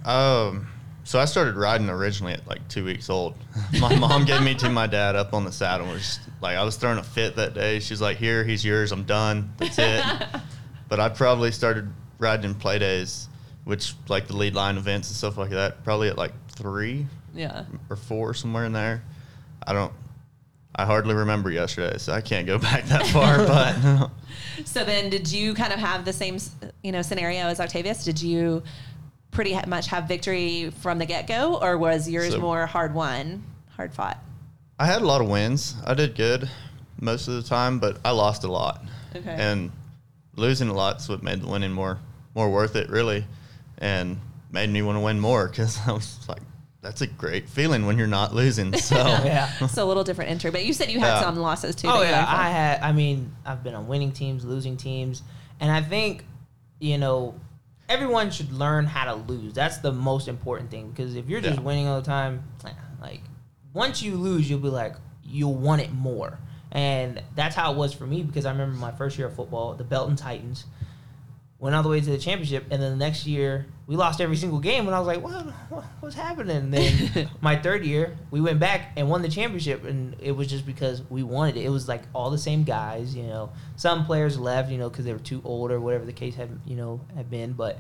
[0.06, 0.68] Um,
[1.04, 3.34] so I started riding originally at like two weeks old.
[3.82, 5.88] My mom gave me to my dad up on the saddle.
[5.88, 7.80] We're just, like I was throwing a fit that day.
[7.80, 8.92] She's like, "Here, he's yours.
[8.92, 9.52] I'm done.
[9.58, 10.04] That's it."
[10.88, 13.28] but I probably started riding in play days,
[13.66, 15.84] which like the lead line events and stuff like that.
[15.84, 17.66] Probably at like three Yeah.
[17.90, 19.04] or four somewhere in there.
[19.68, 19.92] I don't.
[20.74, 23.38] I hardly remember yesterday, so I can't go back that far.
[23.46, 24.10] but
[24.66, 26.38] So then, did you kind of have the same,
[26.82, 28.06] you know, scenario as Octavius?
[28.06, 28.64] Did you
[29.32, 33.44] pretty much have victory from the get go, or was yours So- more hard won,
[33.76, 34.18] hard fought?
[34.80, 35.76] I had a lot of wins.
[35.86, 36.50] I did good
[37.00, 38.84] most of the time, but I lost a lot.
[39.16, 39.30] Okay.
[39.38, 39.72] And
[40.36, 42.00] losing a lot lot's what made the winning more
[42.36, 43.26] more worth it, really,
[43.78, 44.20] and
[44.52, 46.42] made me want to win more because I was like,
[46.82, 48.74] that's a great feeling when you're not losing.
[48.78, 49.50] So yeah.
[49.68, 51.22] so a little different entry, but you said you had Yeah.
[51.22, 51.88] some losses too.
[51.90, 52.26] Oh yeah.
[52.28, 52.82] I had.
[52.82, 55.22] I mean, I've been on winning teams, losing teams,
[55.60, 56.26] and I think,
[56.80, 57.36] you know,
[57.88, 59.54] everyone should learn how to lose.
[59.54, 61.64] That's the most important thing because if you're just Yeah.
[61.66, 62.44] winning all the time,
[63.02, 63.22] like
[63.74, 66.40] once you lose, you'll be like you'll want it more,
[66.72, 69.76] and that's how it was for me because I remember my first year of football,
[69.76, 70.66] the Belton Titans.
[71.62, 74.36] Went all the way to the championship, and then the next year we lost every
[74.36, 75.46] single game, and I was like, "What?
[75.70, 79.86] what what's happening?" And then my third year, we went back and won the championship,
[79.86, 81.66] and it was just because we wanted it.
[81.66, 83.52] It was like all the same guys, you know.
[83.76, 86.50] Some players left, you know, because they were too old or whatever the case had,
[86.66, 87.54] you know, had been.
[87.54, 87.78] But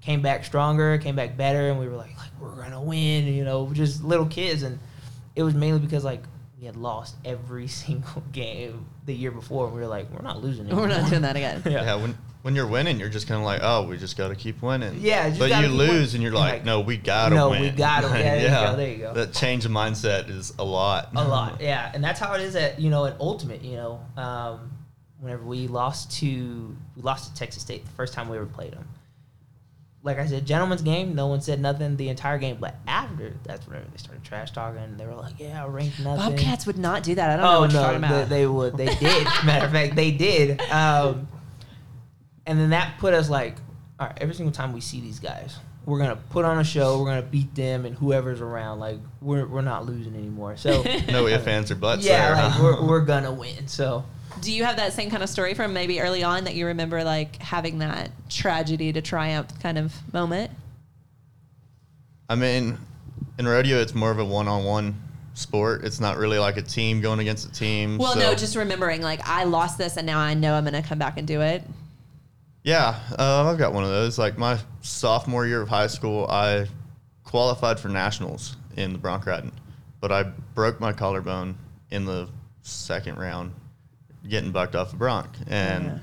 [0.00, 3.44] came back stronger, came back better, and we were like, like we're gonna win, you
[3.44, 4.80] know, just little kids, and
[5.36, 6.24] it was mainly because like
[6.58, 10.42] we had lost every single game the year before, and we were like, we're not
[10.42, 10.68] losing.
[10.68, 11.62] We're not doing that again.
[11.66, 14.34] yeah, when when you're winning, you're just kind of like, oh, we just got to
[14.34, 14.98] keep winning.
[15.00, 16.02] Yeah, just but you lose, winning.
[16.02, 17.62] and you're You're like, like, no, we gotta no, win.
[17.62, 18.18] No, we gotta- win.
[18.18, 19.14] yeah, there you go, there you go.
[19.14, 21.08] That change of mindset is a lot.
[21.16, 23.98] a lot yeah and that's how it is at you know at ultimate you know
[24.18, 24.70] um,
[25.20, 28.72] whenever we lost to we lost to texas state the first time we ever played
[28.72, 28.86] them
[30.02, 33.66] like i said gentleman's game no one said nothing the entire game but after that's
[33.66, 37.14] whenever they started trash talking they were like yeah ranked nothing Bobcats would not do
[37.14, 37.30] that.
[37.30, 39.72] I don't know oh what you're no talking they, they would they did matter of
[39.72, 41.26] fact they did um,
[42.46, 43.56] and then that put us like
[43.98, 46.98] all right every single time we see these guys we're gonna put on a show
[46.98, 51.26] we're gonna beat them and whoever's around like we're, we're not losing anymore so no
[51.26, 52.04] ifs, ands, or buts.
[52.04, 52.62] yeah, there, like huh?
[52.62, 53.68] we're, we're gonna win.
[53.68, 54.04] So
[54.40, 57.04] Do you have that same kind of story from maybe early on that you remember
[57.04, 60.50] like having that tragedy to triumph kind of moment?
[62.28, 62.78] I mean,
[63.38, 64.94] in rodeo, it's more of a one-on-one
[65.34, 65.84] sport.
[65.84, 67.98] It's not really like a team going against a team.
[67.98, 70.80] Well, so- no, just remembering like I lost this and now I know I'm going
[70.80, 71.62] to come back and do it.
[72.64, 74.18] Yeah, uh, I've got one of those.
[74.18, 76.66] Like my sophomore year of high school, I
[77.22, 79.52] qualified for nationals in the bronc riding,
[80.00, 80.22] but I
[80.54, 81.56] broke my collarbone
[81.90, 82.28] in the
[82.62, 83.52] second round,
[84.26, 85.98] getting bucked off a bronc, and Yeah.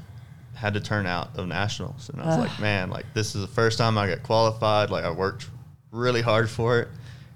[0.53, 2.09] had to turn out of nationals.
[2.09, 4.91] And I was like, man, like this is the first time I got qualified.
[4.91, 5.49] Like I worked
[5.91, 6.89] really hard for it,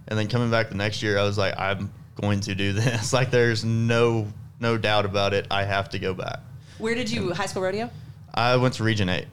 [0.07, 3.11] and then coming back the next year, I was like, I'm going to do this.
[3.11, 4.27] like there's no
[4.59, 5.47] no doubt about it.
[5.49, 6.39] I have to go back.
[6.77, 7.89] Where did you high school rodeo?
[8.35, 9.27] I went to Region Eight.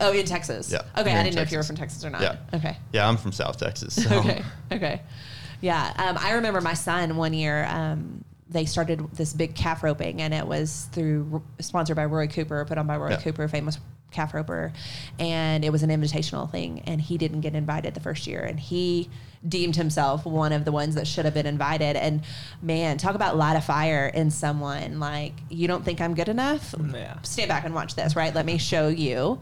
[0.00, 0.72] Oh, in Texas.
[0.72, 2.22] Yeah, Okay, I didn't know if you were from Texas or not.
[2.22, 2.36] Yeah.
[2.54, 2.76] Okay.
[2.92, 4.02] Yeah, I'm from South Texas.
[4.02, 4.14] So.
[4.18, 4.42] okay.
[4.72, 5.02] Okay.
[5.60, 5.92] Yeah.
[5.96, 7.66] Um, I remember my son one year.
[7.66, 12.64] Um, they started this big calf roping, and it was through sponsored by Roy Cooper,
[12.64, 13.20] put on by Roy Yeah.
[13.20, 13.78] Cooper, famous
[14.10, 14.72] calf roper,
[15.18, 16.80] and it was an invitational thing.
[16.86, 19.08] And he didn't get invited the first year, and he
[19.48, 21.96] deemed himself one of the ones that should have been invited.
[21.96, 22.22] And
[22.60, 25.00] man, talk about light a fire in someone.
[25.00, 26.74] Like you don't think I'm good enough?
[26.92, 27.20] Yeah.
[27.22, 28.34] stand back and watch this, right?
[28.34, 29.40] Let me show you.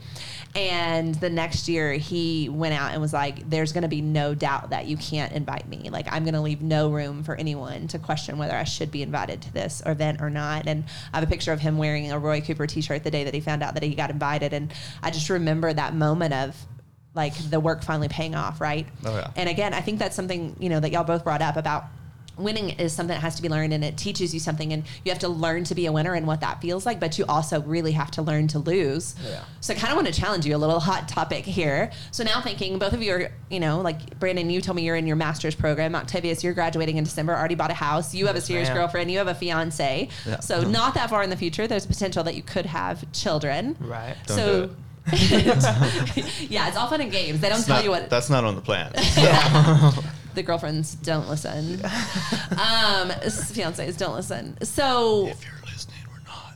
[0.54, 4.34] And the next year, he went out and was like, There's going to be no
[4.34, 5.90] doubt that you can't invite me.
[5.90, 9.02] Like, I'm going to leave no room for anyone to question whether I should be
[9.02, 10.66] invited to this event or not.
[10.66, 13.24] And I have a picture of him wearing a Roy Cooper t shirt the day
[13.24, 14.52] that he found out that he got invited.
[14.52, 16.56] And I just remember that moment of,
[17.18, 18.86] like the work finally paying off, right?
[19.04, 19.30] Oh, yeah.
[19.36, 21.84] And again, I think that's something you know that y'all both brought up about
[22.36, 25.10] winning is something that has to be learned and it teaches you something and you
[25.10, 27.60] have to learn to be a winner and what that feels like but you also
[27.62, 29.40] really have to learn to lose Yeah.
[29.60, 32.40] so i kind of want to challenge you a little hot topic here so now
[32.40, 35.16] thinking both of you are you know like brandon you told me you're in your
[35.16, 38.68] master's program octavius you're graduating in december already bought a house you have a serious
[38.70, 40.38] girlfriend you have a fiance Yeah.
[40.38, 43.76] so not that far in the future there's a potential that you could have children
[43.80, 44.14] Right.
[44.28, 44.70] Don't so
[46.48, 48.44] yeah it's all fun and games they don't It's tell not- you what That's not
[48.44, 48.92] on the plan.
[50.34, 51.74] the girlfriends don't listen.
[51.84, 54.56] um, fiancés don't listen.
[54.62, 56.54] So, if you're listening, we're not.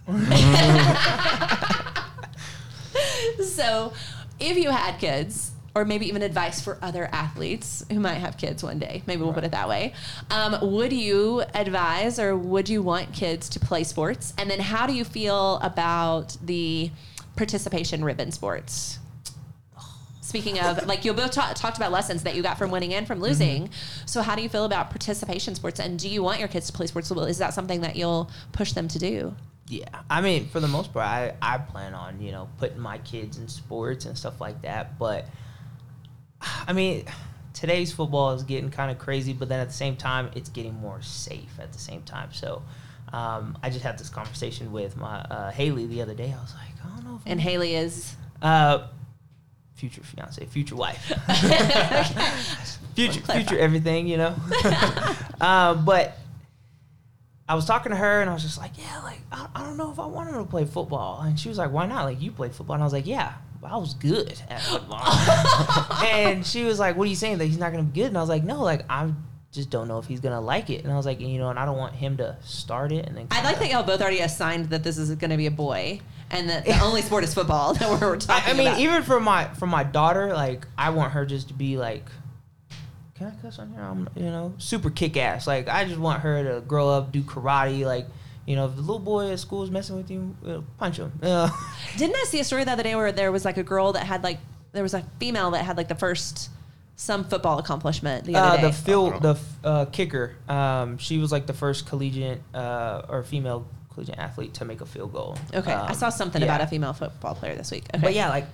[3.45, 3.93] so
[4.41, 8.62] if you had kids, or maybe even advice for other athletes who might have kids
[8.62, 9.95] one day, maybe we'll put it that way.
[10.31, 14.35] Um, would you advise or would you want kids to play sports?
[14.37, 16.91] And then how do you feel about the
[17.37, 18.99] participation ribbon sports?
[20.21, 23.07] Speaking of, like you both ta- talked about lessons that you got from winning and
[23.07, 23.71] from losing.
[24.07, 25.81] So, how do you feel about participation sports?
[25.81, 27.11] And do you want your kids to play sports?
[27.11, 29.35] Is that something that you'll push them to do?
[29.68, 32.99] Yeah, I mean, for the most part, I, I plan on you know putting my
[32.99, 34.99] kids in sports and stuff like that.
[34.99, 35.27] But
[36.66, 37.05] I mean,
[37.53, 40.75] today's football is getting kind of crazy, but then at the same time, it's getting
[40.75, 42.33] more safe at the same time.
[42.33, 42.62] So
[43.12, 46.35] um, I just had this conversation with my uh, Haley the other day.
[46.37, 46.72] I was like,
[47.27, 48.89] And Haley is uh,
[49.75, 51.05] future fiance, future wife,
[52.95, 54.35] future future everything, you know.
[55.41, 56.19] um, but
[57.49, 59.77] I was talking to her and I was just like, yeah, like I, I don't
[59.77, 61.23] know if I want him to play football.
[61.23, 62.05] And she was like, why not?
[62.05, 63.35] Like you played football, and I was like, yeah.
[63.65, 65.07] I was good at football.
[66.05, 68.09] and she was like, "What are you saying that he's not going to be good?"
[68.09, 69.13] And I was like, "No, like I
[69.53, 71.49] just don't know if he's going to like it." And I was like, "You know,
[71.49, 74.01] and I don't want him to start it and then." I like that y'all both
[74.01, 76.01] already assigned that this is going to be a boy,
[76.33, 78.81] and that the only sport is football that we're talking I, I mean, about.
[78.81, 82.05] even for my for my daughter, like I want her just to be like,
[83.14, 83.83] can I cuss on here?
[83.83, 85.47] I'm you know super kick ass.
[85.47, 87.85] Like I just want her to grow up, do karate.
[87.85, 88.07] Like
[88.47, 91.12] you know, if the little boy at school is messing with you, uh, punch him.
[91.23, 91.49] Uh,
[91.97, 94.05] Didn't I see a story the other day where there was like a girl that
[94.05, 94.38] had like
[94.73, 96.51] there was a female that had like the first
[96.97, 98.62] some football accomplishment the other uh, day.
[98.62, 100.37] the field, the uh, kicker.
[100.49, 104.87] Um, she was like the first collegiate uh, or female collegiate athlete to make a
[104.87, 105.37] field goal.
[105.55, 106.46] okay, I Um, saw something yeah.
[106.46, 107.85] about a female football player this week.
[107.94, 108.02] Okay.
[108.02, 108.46] But yeah, like,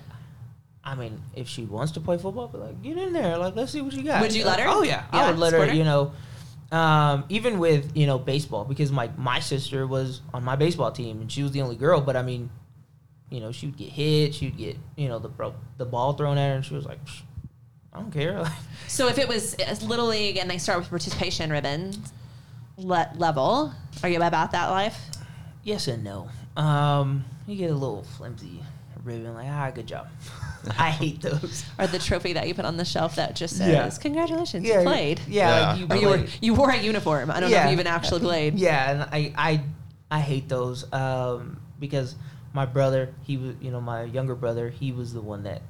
[0.83, 3.37] I mean, if she wants to play football, but like, get in there.
[3.37, 4.21] Like, let's see what you got.
[4.21, 4.65] Would you let her?
[4.67, 5.65] Oh yeah, Yeah, I would let her.
[5.67, 5.73] her?
[5.73, 6.13] You know,
[6.71, 11.19] um, even with you know baseball because my my sister was on my baseball team
[11.21, 11.99] and she was the only girl.
[12.01, 12.49] But I mean,
[13.29, 14.35] you know, she would get hit.
[14.35, 17.03] She'd get you know the bro- the ball thrown at her, and she was like,
[17.05, 17.21] "Psh,
[17.93, 18.43] I don't care.
[18.87, 21.93] So if it was little league and they start with participation ribbon
[22.77, 23.71] le- level,
[24.01, 24.99] are you about that life?
[25.63, 26.29] Yes and no.
[26.57, 28.61] Um, you get a little flimsy
[29.03, 30.07] ribbon, like ah, good job.
[30.77, 31.63] I hate those.
[31.79, 34.01] Or the trophy that you put on the shelf that just says Yeah.
[34.01, 35.69] "Congratulations, Yeah, you played." Yeah, Yeah.
[35.71, 37.31] like you, Or you were you wore a uniform.
[37.31, 37.67] I don't know if Yeah.
[37.67, 38.55] you even actually played.
[38.59, 39.63] Yeah, and I I
[40.11, 42.15] I hate those um, because
[42.53, 45.61] my brother, he was you know my younger brother, he was the one that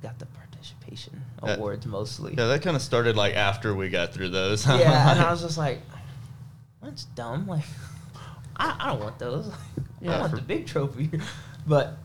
[0.00, 1.54] got the participation Yeah.
[1.54, 2.34] awards mostly.
[2.38, 4.64] Yeah, that kind of started like after we got through those.
[4.66, 5.80] Yeah, and I was just like,
[6.80, 7.48] that's dumb.
[7.48, 7.64] Like,
[8.58, 9.48] I, I don't want those.
[9.78, 10.20] I Yeah.
[10.20, 11.10] want the big trophy.
[11.66, 11.96] But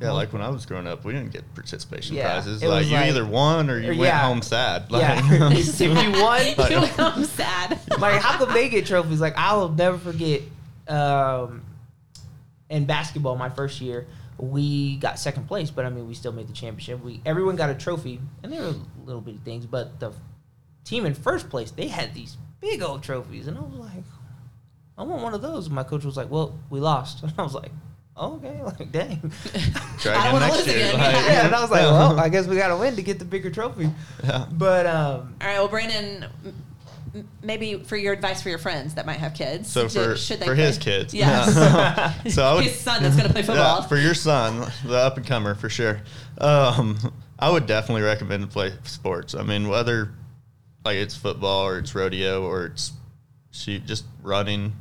[0.00, 2.62] Yeah, like when I was growing up, we didn't get participation Yeah, prizes.
[2.62, 4.26] Like you like- either won or you or went yeah.
[4.26, 4.90] home sad.
[4.90, 5.50] Like, yeah.
[5.52, 7.78] if you won, you went home sad.
[7.98, 9.20] like how come they get trophies?
[9.20, 10.42] Like I will never forget.
[10.88, 11.62] Um,
[12.68, 14.06] in basketball, my first year,
[14.38, 17.02] we got second place, but I mean, we still made the championship.
[17.02, 19.66] We everyone got a trophy, and they were little bitty things.
[19.66, 20.12] But the
[20.84, 24.04] team in first place, they had these big old trophies, and I was like,
[24.98, 25.66] I want one of those.
[25.66, 27.72] And my coach was like, Well, we lost, and I was like.
[28.18, 29.30] Oh, okay, like dang.
[29.98, 30.76] Try again next year.
[30.88, 30.94] again.
[30.94, 33.18] Like, yeah, and I was like, well, I guess we got to win to get
[33.18, 33.90] the bigger trophy.
[34.24, 34.46] Yeah.
[34.52, 36.54] But um, All right, well, Brandon, m-
[37.14, 39.70] m- maybe for your advice for your friends that might have kids.
[39.70, 41.54] So do- for, should they for play- his kids, Yes.
[42.34, 43.80] so I would, his son that's going to play football.
[43.82, 46.00] Yeah, for your son, the up and comer for sure.
[46.38, 46.96] Um,
[47.38, 49.34] I would definitely recommend to play sports.
[49.34, 50.12] I mean, whether
[50.86, 52.92] like it's football or it's rodeo or it's
[53.50, 54.72] shoot, just running,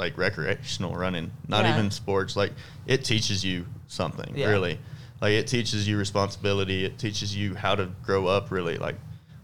[0.00, 1.74] like recreational running, not Yeah.
[1.74, 2.34] even sports.
[2.34, 2.52] Like
[2.86, 4.48] it teaches you something Yeah.
[4.48, 4.80] really.
[5.20, 6.84] Like it teaches you responsibility.
[6.86, 8.78] It teaches you how to grow up really.
[8.78, 8.96] Like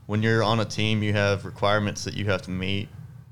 [0.07, 2.89] when you're on a team, you have requirements that you have to meet.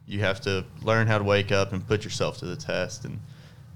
[0.06, 3.18] You have to learn how to wake up and put yourself to the test and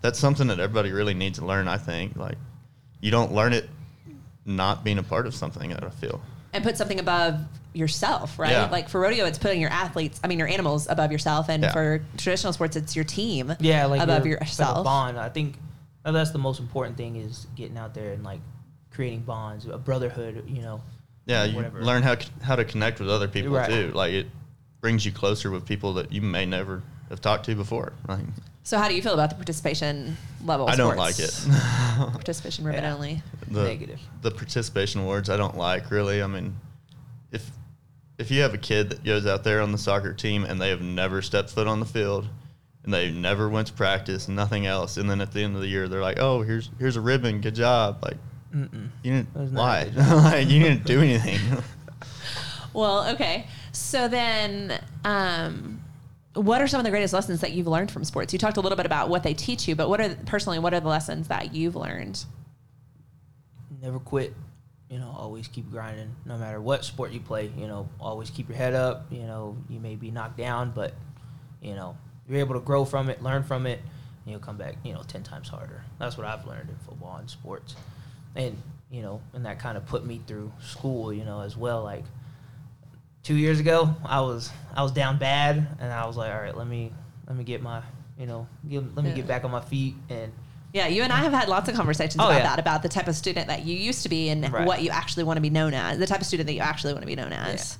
[0.02, 1.66] that's something that everybody really needs to learn.
[1.66, 2.36] I think like
[3.00, 3.68] you don't learn it
[4.44, 5.72] not being a part of something.
[5.74, 6.20] I feel.
[6.52, 7.40] and put something above
[7.74, 8.50] yourself, right?
[8.52, 8.68] Yeah.
[8.70, 11.48] Like for rodeo, it's putting your athletes, I mean, your animals above yourself.
[11.48, 11.72] And Yeah.
[11.72, 14.84] for traditional sports, it's your team yeah, like above your- like a yourself.
[14.84, 15.18] bond.
[15.18, 15.58] I think
[16.04, 18.40] that's the most important thing is getting out there and like
[18.90, 20.44] creating bonds, a brotherhood.
[20.48, 20.80] You know.
[21.26, 21.82] Yeah, you whatever.
[21.84, 23.68] learn how how to connect with other people Right.
[23.68, 23.92] too.
[23.92, 24.26] Like it
[24.80, 27.92] brings you closer with people that you may never have talked to before.
[28.08, 28.20] Like,
[28.62, 30.68] So, how do you feel about the participation level?
[30.68, 31.34] I don't like it.
[31.96, 32.94] Participation ribbon Yeah.
[32.94, 33.22] only.
[33.50, 33.98] the, Negative.
[34.22, 36.22] The participation awards I don't like really.
[36.22, 36.67] I mean, if
[38.18, 40.68] if you have a kid that goes out there on the soccer team and they
[40.70, 42.28] have never stepped foot on the field
[42.84, 45.68] and they never went to practice, nothing else, and then at the end of the
[45.68, 48.16] year they're like, "Oh, here's here's a ribbon, good job." Like
[48.54, 48.88] Mm-mm.
[49.02, 50.14] you didn't That was not a why?
[50.36, 51.40] like you didn't do anything.
[52.74, 53.46] Well, okay.
[53.72, 55.82] So then, um,
[56.34, 58.32] what are some of the greatest lessons that you've learned from sports?
[58.32, 60.74] You talked a little bit about what they teach you, but what are personally what
[60.74, 62.24] are the lessons that you've learned?
[63.82, 64.34] Never quit.
[64.90, 66.14] You know, always keep grinding.
[66.24, 69.06] No matter what sport you play, you know, always keep your head up.
[69.10, 70.94] You know, you may be knocked down, but
[71.60, 71.96] you know,
[72.28, 74.76] you're able to grow from it, learn from it, and you'll come back.
[74.84, 75.82] You know, ten times harder.
[75.98, 77.74] That's what I've learned in football and sports,
[78.34, 78.56] and
[78.90, 81.12] you know, and that kind of put me through school.
[81.12, 81.82] You know, as well.
[81.82, 82.04] Like
[83.22, 86.56] two years ago, I was I was down bad, and I was like, all right,
[86.56, 86.92] let me
[87.26, 87.82] let me get my
[88.18, 89.16] you know, get, let me Yeah.
[89.16, 90.32] get back on my feet and
[90.72, 92.42] Yeah, you and I have had lots of conversations Oh, about yeah.
[92.42, 94.66] that, about the type of student that you used to be and Right.
[94.66, 96.92] what you actually want to be known as, the type of student that you actually
[96.92, 97.78] want to be known as.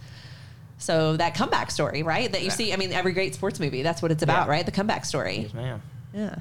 [0.79, 2.31] So that comeback story, right?
[2.33, 2.53] That you Yeah.
[2.55, 4.53] see, I mean, every great sports movie, that's what it's about, Yeah.
[4.53, 4.65] right?
[4.67, 5.41] The comeback story.
[5.41, 5.83] yes, ma'am.
[6.15, 6.37] Yeah.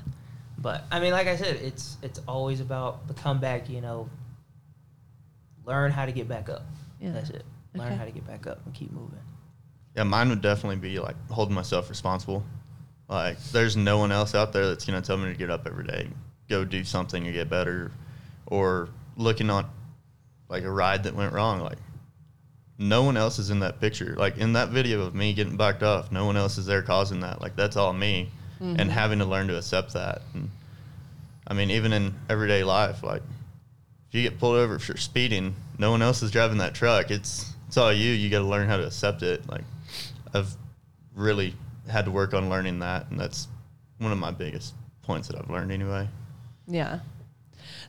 [0.60, 3.70] But I mean, like I said, it's it's always about the comeback.
[3.70, 4.10] You know,
[5.66, 6.64] learn how to get back up.
[7.00, 7.12] Yeah.
[7.12, 7.46] That's it.
[7.76, 7.96] Learn Okay.
[7.98, 9.20] how to get back up and keep moving.
[9.96, 12.44] Yeah, mine would definitely be like holding myself responsible.
[13.10, 15.66] Like, there's no one else out there that's going to tell me to get up
[15.68, 16.10] every day,
[16.50, 17.92] go do something to get better,
[18.46, 19.70] or looking on
[20.50, 21.60] like a ride that went wrong.
[21.60, 21.80] Like,
[22.78, 24.16] no one else is in that picture.
[24.18, 27.22] Like, in that video of me getting backed off, no one else is there causing
[27.22, 27.42] that.
[27.42, 28.30] Like, that's all me.
[28.60, 28.90] And mm-hmm.
[28.90, 30.24] having to learn to accept that.
[30.34, 30.50] And
[31.46, 33.22] I mean, even in everyday life, like,
[34.10, 37.12] if you get pulled over for speeding, no one else is driving that truck.
[37.12, 38.12] It's it's all you.
[38.12, 39.48] You got to learn how to accept it.
[39.50, 39.64] Like
[40.34, 40.56] I've
[41.14, 41.56] really
[41.90, 43.48] had to work on learning that, and that's
[43.98, 46.08] one of my biggest points that I've learned anyway.
[46.68, 47.00] Yeah.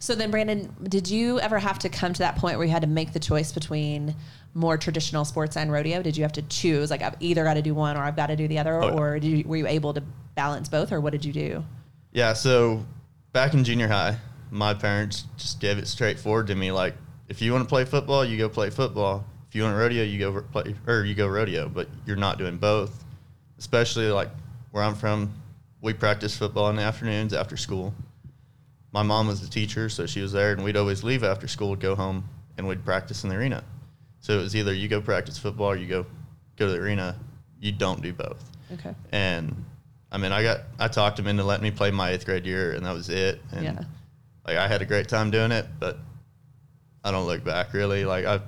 [0.00, 2.82] So then, Brandon, did you ever have to come to that point where you had
[2.82, 4.14] to make the choice between
[4.54, 6.02] more traditional sports and rodeo?
[6.02, 8.28] Did you have to choose, like, I've either got to do one or I've got
[8.28, 8.94] to do the other, Oh, yeah.
[8.94, 10.02] or did you, were you able to
[10.36, 11.64] balance both, or what did you do?
[12.12, 12.32] Yeah.
[12.32, 12.84] So
[13.32, 14.16] back in junior high,
[14.50, 16.70] my parents just gave it straightforward to me.
[16.70, 16.94] Like,
[17.28, 19.24] if you want to play football, you go play football.
[19.48, 21.68] If you want rodeo, you go play or you go rodeo.
[21.68, 23.04] But you're not doing both.
[23.58, 24.30] Especially like
[24.70, 25.32] where I'm from,
[25.82, 27.92] we practice football in the afternoons after school.
[28.98, 31.76] My mom was a teacher, so she was there, and we'd always leave after school,
[31.76, 33.62] go home, and we'd practice in the arena.
[34.18, 36.04] So it was either you go practice football or you go
[36.56, 37.14] go to the arena.
[37.60, 38.42] You don't do both.
[38.72, 38.92] Okay.
[39.12, 39.64] And
[40.10, 42.72] I mean, I got I talked him into letting me play my eighth grade year,
[42.72, 43.40] and that was it.
[43.52, 43.84] And Yeah.
[44.44, 46.00] like I had a great time doing it, but
[47.04, 48.04] I don't look back really.
[48.04, 48.40] Like I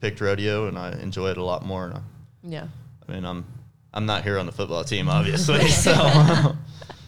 [0.00, 1.86] picked rodeo, and I enjoy it a lot more.
[1.86, 2.00] And I,
[2.44, 2.68] Yeah.
[3.08, 3.44] I mean, I'm
[3.92, 5.66] I'm not here on the football team, obviously.
[5.86, 5.92] so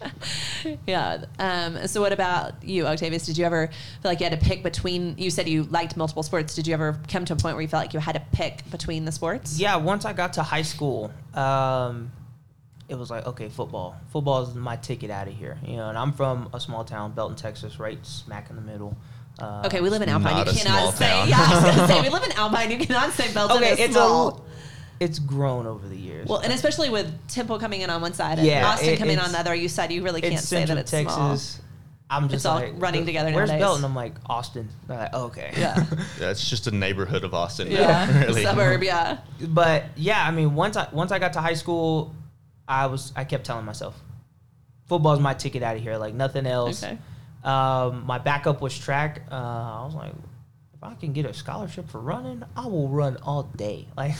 [0.87, 1.25] Yeah.
[1.39, 3.25] Um, so what about you, Octavius?
[3.25, 6.23] Did you ever feel like you had to pick between, you said you liked multiple
[6.23, 6.55] sports.
[6.55, 8.69] Did you ever come to a point where you felt like you had to pick
[8.71, 9.59] between the sports?
[9.59, 12.11] Yeah, once I got to high school, um,
[12.89, 13.95] it was like okay, football.
[14.11, 15.57] Football is my ticket out of here.
[15.65, 18.95] You know, and I'm from a small town, Belton, Texas, right smack in the middle.
[19.39, 20.45] Uh, Okay, we live in Alpine.
[20.45, 21.09] You cannot say.
[21.09, 21.27] town.
[21.29, 22.71] Yeah, I was gonna say we live in Alpine.
[22.71, 24.29] You cannot say Belton okay, is it's small.
[24.29, 24.41] a
[25.03, 26.27] it's grown over the years.
[26.27, 29.19] well, and especially with Temple coming in on one side and Yeah, Austin it- coming
[29.19, 31.13] on the other, you said you really can't it's say that it's Texas.
[31.15, 31.65] small.
[32.09, 33.63] I'm just It's all like, running together Where's nowadays.
[33.65, 33.85] Belton?
[33.85, 34.69] I'm like Austin.
[34.87, 35.51] They're like, okay.
[35.57, 35.83] Yeah.
[36.19, 37.69] Yeah, it's just a neighborhood of Austin.
[37.69, 38.43] now, Yeah, really.
[38.43, 38.83] suburb.
[38.83, 42.13] Yeah, but yeah, I mean, once I once I got to high school,
[42.67, 43.95] I was I kept telling myself,
[44.87, 45.97] football's my ticket out of here.
[45.97, 46.83] Like nothing else.
[46.83, 46.97] Okay.
[47.43, 49.23] Um, my backup was track.
[49.31, 50.13] Uh, I was like,
[50.75, 53.87] if I can get a scholarship for running, I will run all day.
[53.97, 54.15] Like,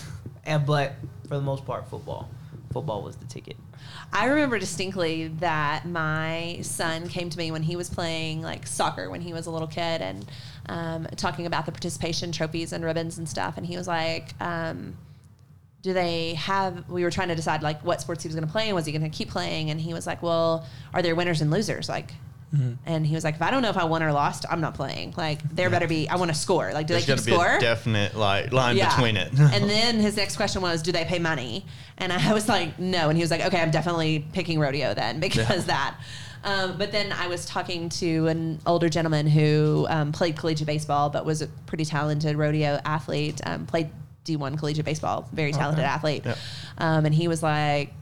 [0.45, 0.93] and but
[1.27, 2.29] for the most part, football.
[2.71, 3.55] Football was the ticket.
[4.11, 9.09] I remember distinctly that my son came to me when he was playing like soccer
[9.09, 10.25] when he was a little kid and
[10.69, 13.57] um, talking about the participation trophies and ribbons and stuff.
[13.57, 14.97] And he was like, um,
[15.81, 18.51] do they have, we were trying to decide like what sports he was going to
[18.51, 19.69] play and was he going to keep playing?
[19.69, 21.89] And he was like, well, are there winners and losers?
[21.89, 22.13] Like,
[22.85, 24.75] and he was like, if I don't know if I won or lost, I'm not
[24.75, 25.13] playing.
[25.17, 26.71] Like, there better be, I want to score.
[26.73, 27.55] Like, do There's they got keep be score?
[27.57, 28.95] a definite like line Yeah.
[28.95, 29.31] between it.
[29.39, 31.65] and then his next question was, "Do they pay money?"
[31.97, 35.19] And I was like, "No." And he was like, "Okay, I'm definitely picking rodeo then
[35.27, 35.97] because that."
[36.43, 41.09] Um, but then I was talking to an older gentleman who um, played collegiate baseball,
[41.09, 43.39] but was a pretty talented rodeo athlete.
[43.45, 43.89] Um, played
[44.25, 46.23] D1 collegiate baseball, very talented athlete.
[46.25, 46.37] Yep.
[46.79, 47.93] Um, and he was like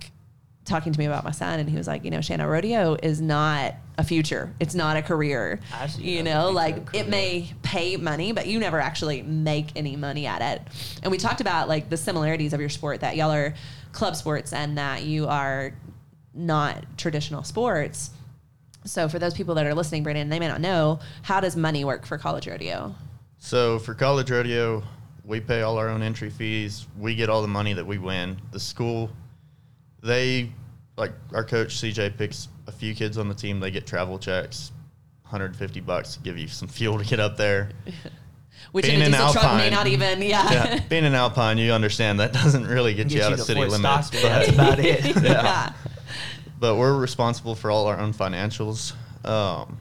[0.66, 3.20] talking to me about my son, and he was like, "You know, Shanna, rodeo is
[3.20, 4.54] not a future.
[4.60, 5.60] It's not a career.
[5.74, 9.96] I see You know, like it may pay money, but you never actually make any
[9.96, 10.62] money at it.
[11.04, 13.54] And we talked about like the similarities of your sport that y'all are
[13.92, 15.74] club sports and that you are
[16.34, 18.12] not traditional sports.
[18.86, 21.86] So for those people that are listening, Brandon, they may not know how does money
[21.86, 22.96] work for college rodeo.
[23.38, 24.84] So for college rodeo,
[25.24, 26.88] we pay all our own entry fees.
[26.98, 28.40] We get all the money that we win.
[28.52, 29.12] The school,
[30.04, 30.52] they
[30.98, 33.60] like our coach CJ picks a few kids on the team.
[33.60, 34.72] They get travel checks,
[35.24, 37.70] 150 bucks to give you some fuel to get up there.
[38.74, 40.52] Which Being in a in diesel truck may Alpine- not even, yeah.
[40.52, 43.42] Yeah, being an Alpine, you understand that doesn't really get, Get you out you of
[43.42, 44.08] city Fort limits.
[44.08, 45.04] Stockton, that's about it.
[45.24, 45.74] yeah.
[46.60, 48.94] but we're responsible for all our own financials.
[49.26, 49.78] Um,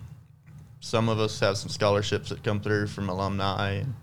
[0.80, 3.94] some of us have some scholarships that come through from alumni and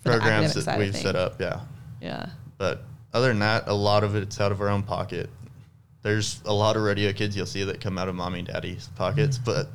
[0.00, 1.40] For programs that we've set up.
[1.40, 1.60] Yeah,
[2.00, 2.28] Yeah.
[2.58, 2.84] but
[3.16, 5.30] other than that, a lot of it's out of our own pocket.
[6.02, 8.88] There's a lot of rodeo kids you'll see that come out of mommy and daddy's
[8.94, 9.68] pockets, but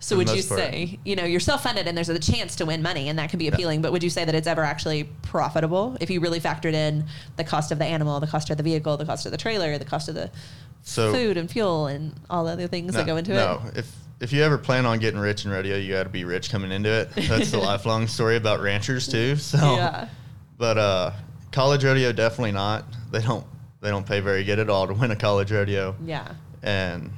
[0.00, 0.60] So would you part.
[0.60, 3.38] say, you know, you're self-funded and there's a chance to win money and that can
[3.38, 6.72] be appealing, but would you say that it's ever actually profitable if you really factored
[6.72, 7.04] in
[7.36, 9.78] the cost of the animal, the cost of the vehicle, the cost of the trailer,
[9.78, 10.30] the cost of the
[10.82, 13.74] so food and fuel and all the other things that go into no, it?
[13.74, 16.24] No, if if you ever plan on getting rich in rodeo, you got to be
[16.24, 17.10] rich coming into it.
[17.28, 19.36] That's the lifelong story about ranchers too.
[19.36, 20.08] So, Yeah.
[20.56, 21.12] but uh,
[21.52, 22.84] college rodeo definitely not.
[23.10, 23.46] They don't
[23.80, 25.94] they don't pay very good at all to win a college rodeo.
[26.04, 26.32] Yeah.
[26.62, 27.10] And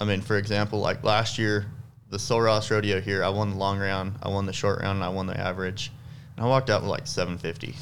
[0.00, 1.66] I mean, for example, like last year,
[2.10, 4.96] the Sul Ross rodeo here, I won the long round, I won the short round,
[4.96, 5.90] and I won the average.
[6.36, 7.74] And I walked out with like 750.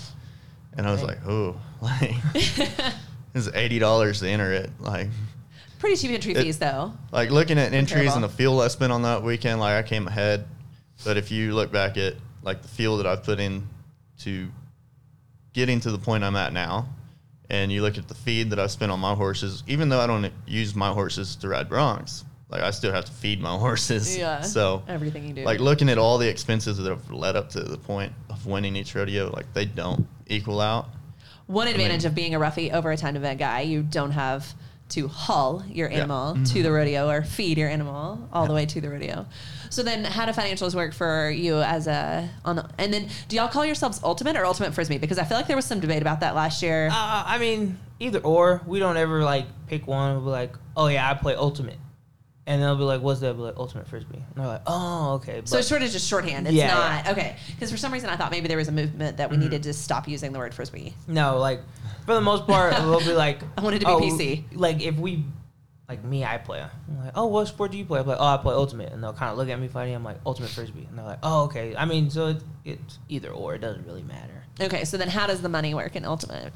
[0.76, 2.14] And I was like, oh, like,
[3.34, 4.70] it's $80 to enter it.
[4.80, 5.08] Like,
[5.78, 6.92] Pretty cheap entry It- fees though.
[7.12, 10.06] like looking at entries and the fuel I spent on that weekend, like I came
[10.08, 10.46] ahead.
[11.04, 13.68] But if you look back at like the fuel that I've put in
[14.20, 14.48] to
[15.56, 16.86] getting to the point I'm at now,
[17.48, 20.06] and you look at the feed that I've spent on my horses, even though I
[20.06, 24.16] don't use my horses to ride broncs, like I still have to feed my horses.
[24.18, 24.42] Yeah.
[24.42, 25.44] So Everything you do.
[25.44, 28.76] like looking at all the expenses that have led up to the point of winning
[28.76, 30.88] each rodeo, like they don't equal out.
[31.46, 34.52] One advantage mean- of being a roughie over a timed event guy, you don't have
[34.90, 36.02] to haul your Yeah.
[36.04, 36.10] Mm-hmm.
[36.12, 39.26] animal to the rodeo or feed your animal all the way to the rodeo.
[39.68, 42.70] So then, how do financials work for you as a on the?
[42.78, 44.98] And then, do y'all call yourselves ultimate or ultimate frisbee?
[44.98, 46.86] Because I feel like there was some debate about that last year.
[46.90, 48.62] Uh, I mean, either or.
[48.66, 50.14] We don't ever like pick one.
[50.16, 51.78] We'll be like, oh yeah, I play ultimate,
[52.46, 53.36] and they'll be like, what's that?
[53.36, 55.42] We'll be like ultimate frisbee, and they're like, oh okay.
[55.44, 56.46] so it's sort of just shorthand.
[56.46, 57.36] It's Yeah, not okay.
[57.48, 59.40] Because for some reason, I thought maybe there was a movement that we Mhm.
[59.40, 60.94] needed to stop using the word frisbee.
[61.08, 61.60] No, like
[62.04, 64.44] for the most part, we'll be like, I wanted to be oh, PC.
[64.54, 65.24] Like if we,
[65.88, 66.60] like me, I play.
[66.62, 68.00] I'm like, oh, what sport do you play?
[68.00, 69.92] I'm like, oh, I play ultimate, and they'll kind of look at me funny.
[69.92, 71.74] I'm like, ultimate frisbee, and they're like, oh, okay.
[71.76, 73.54] I mean, so it, it's either or.
[73.56, 74.44] It doesn't really matter.
[74.60, 76.52] Okay, so then how does the money work in ultimate?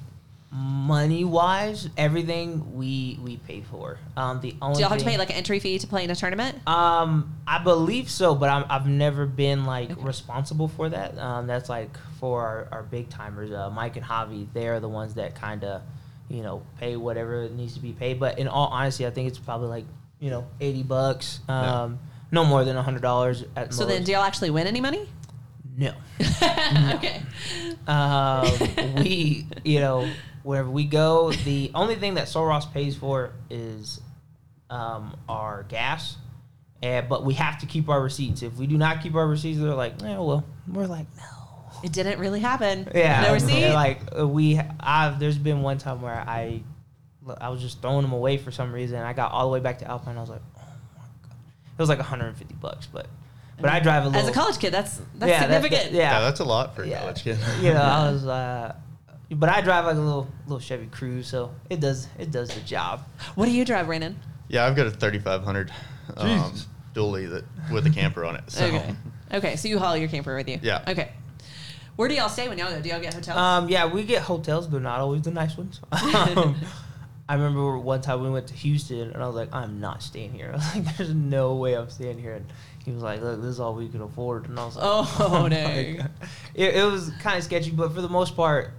[0.53, 3.99] Money wise, everything we we pay for.
[4.17, 6.11] Um, the only Do y'all have to pay like an entry fee to play in
[6.11, 6.59] a tournament?
[6.67, 10.03] Um, I believe so, but I'm, I've never been like Okay.
[10.03, 11.17] responsible for that.
[11.19, 14.49] Um, that's like for our, our big timers, uh, Mike and Javi.
[14.53, 15.83] They're the ones that kind of,
[16.29, 18.19] you know, pay whatever needs to be paid.
[18.19, 19.85] But in all honesty, I think it's probably like
[20.19, 21.39] you know eighty bucks.
[21.49, 22.01] Um,
[22.33, 23.89] no more than hundred dollars at So most.
[23.95, 25.09] then, do y'all actually win any money?
[25.77, 25.93] no.
[26.97, 27.23] okay.
[27.87, 30.11] Um, we, you know,
[30.43, 34.01] wherever we go, the only thing that Sul Ross pays for is
[34.71, 36.17] um, our gas.
[36.83, 38.43] And, but we have to keep our receipts.
[38.43, 41.23] If we do not keep our receipts, they're like, "Yeah, well, we're like, no.
[41.83, 42.89] It didn't really happen.
[42.95, 43.65] Yeah, No receipt.
[43.65, 46.63] and, Like uh, we, I've there's been one time where I,
[47.41, 48.99] I was just throwing them away for some reason.
[48.99, 50.17] I got all the way back to Alpine.
[50.17, 50.63] I was like, oh
[50.97, 51.37] my god,
[51.77, 53.07] it was like 150 bucks, but,
[53.61, 54.21] but I drive a little.
[54.23, 55.93] As a college kid, that's that's yeah, that- significant.
[55.93, 57.01] that- yeah, Yeah, that's a lot for a Yeah.
[57.01, 57.39] college kid.
[57.63, 58.75] you know, I was, uh,
[59.31, 62.61] but I drive like a little little Chevy Cruze, so it does it does the
[62.61, 63.03] job.
[63.35, 64.19] What do you drive, Brandon?
[64.49, 65.71] Yeah, I've got a 3500
[66.17, 66.67] um, Jesus.
[66.95, 68.45] dually that with a camper on it.
[68.49, 68.65] So.
[68.67, 68.95] Okay.
[69.33, 70.59] Okay, so you haul your camper with you.
[70.61, 70.83] Yeah.
[70.89, 71.13] Okay.
[71.95, 72.81] Where do y'all stay when y'all go?
[72.81, 73.37] Do y'all get hotels?
[73.39, 75.81] Um, yeah, we get hotels, but not always the nice ones.
[75.93, 76.57] um,
[77.29, 80.33] I remember one time we went to Houston, and I was like, I'm not staying
[80.33, 80.51] here.
[80.53, 82.35] I was like, there's no way I'm staying here.
[82.35, 82.47] And
[82.85, 84.49] he was like, Look, this is all we can afford.
[84.49, 85.97] And I was like, Oh, my dang.
[85.99, 86.11] God.
[86.55, 88.73] It, it was kind of sketchy, but for the most part,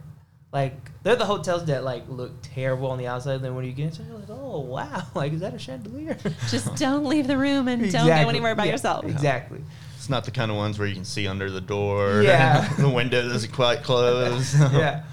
[0.53, 0.73] like
[1.03, 3.41] they're the hotels that like look terrible on the outside.
[3.41, 6.17] Then when you get inside, you're like, oh wow, like is that a chandelier?
[6.49, 9.05] Just don't leave the room and don't go anywhere by Yeah, yourself.
[9.05, 9.61] Exactly.
[9.95, 12.23] It's not the kind of ones where you can see under the door.
[12.23, 12.67] Yeah.
[12.79, 14.59] the window doesn't quite close.
[14.59, 15.03] yeah,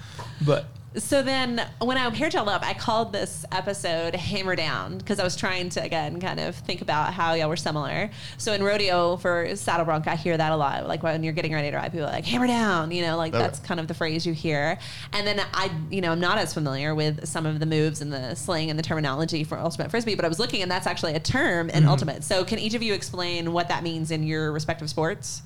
[0.45, 0.65] but
[0.95, 5.23] So then, when I paired y'all up, I called this episode "Hammer Down" because I
[5.23, 8.09] was trying to again kind of think about how y'all were similar.
[8.39, 10.87] So in rodeo for saddle bronc, I hear that a lot.
[10.87, 13.33] Like when you're getting ready to ride, people are like "Hammer down," you know, like
[13.33, 13.45] oh, Okay.
[13.45, 14.79] that's kind of the phrase you hear.
[15.13, 18.11] And then I, you know, I'm not as familiar with some of the moves and
[18.11, 21.13] the slang and the terminology for ultimate frisbee, but I was looking, and that's actually
[21.13, 21.89] a term in mm-hmm.
[21.89, 22.23] ultimate.
[22.23, 25.43] So can each of you explain what that means in your respective sports?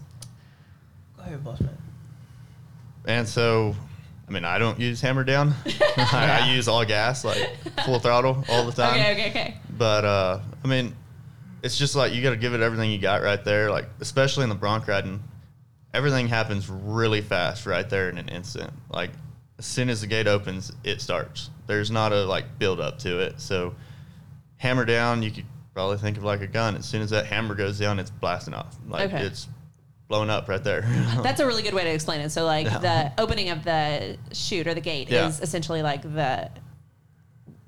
[1.18, 1.78] go ahead, boss man.
[3.06, 3.76] And so,
[4.28, 5.54] I mean, I don't use hammer down.
[5.98, 7.38] I, I use all gas, like
[7.86, 8.94] full throttle all the time.
[9.00, 9.58] Okay, okay, okay.
[9.78, 10.96] But uh, I mean,
[11.62, 13.70] it's just like you got to give it everything you got right there.
[13.70, 15.22] Like especially in the bronc riding,
[15.94, 18.72] everything happens really fast right there in an instant.
[18.90, 19.12] Like
[19.60, 21.50] as soon as the gate opens, it starts.
[21.68, 23.40] There's not a like build up to it.
[23.40, 23.76] So
[24.58, 26.76] hammer down, you could probably think of like a gun.
[26.76, 28.76] As soon as that hammer goes down, it's blasting off.
[28.88, 29.24] Like Okay.
[29.24, 29.48] it's
[30.14, 30.82] blown up right there.
[31.24, 32.30] That's a really good way to explain it.
[32.30, 32.78] So, like Yeah.
[32.78, 35.28] the opening of the chute or the gate Yeah.
[35.28, 36.50] is essentially like the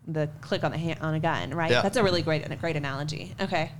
[0.07, 1.71] the click on the hand on a gun, right?
[1.71, 1.81] Yeah.
[1.81, 3.33] That's a really great and a great analogy.
[3.41, 3.71] Okay.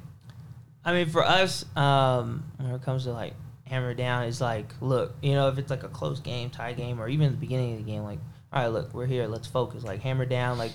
[0.83, 3.33] I mean, for us, um, when it comes to like
[3.67, 6.99] hammer down, it's like, look, you know, if it's like a close game, tie game,
[6.99, 8.17] or even the beginning of the game, like,
[8.51, 9.83] all right, look, we're here, let's focus.
[9.83, 10.71] Like hammer down, like,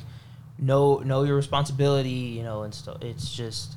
[0.58, 2.98] know know your responsibility, you know, and stuff.
[3.02, 3.74] It's just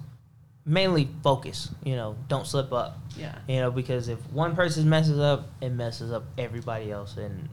[0.65, 1.69] mainly focus.
[1.83, 2.97] You know, don't slip up.
[3.17, 3.37] Yeah.
[3.47, 7.49] You know, because if one person messes up, it messes up everybody else, and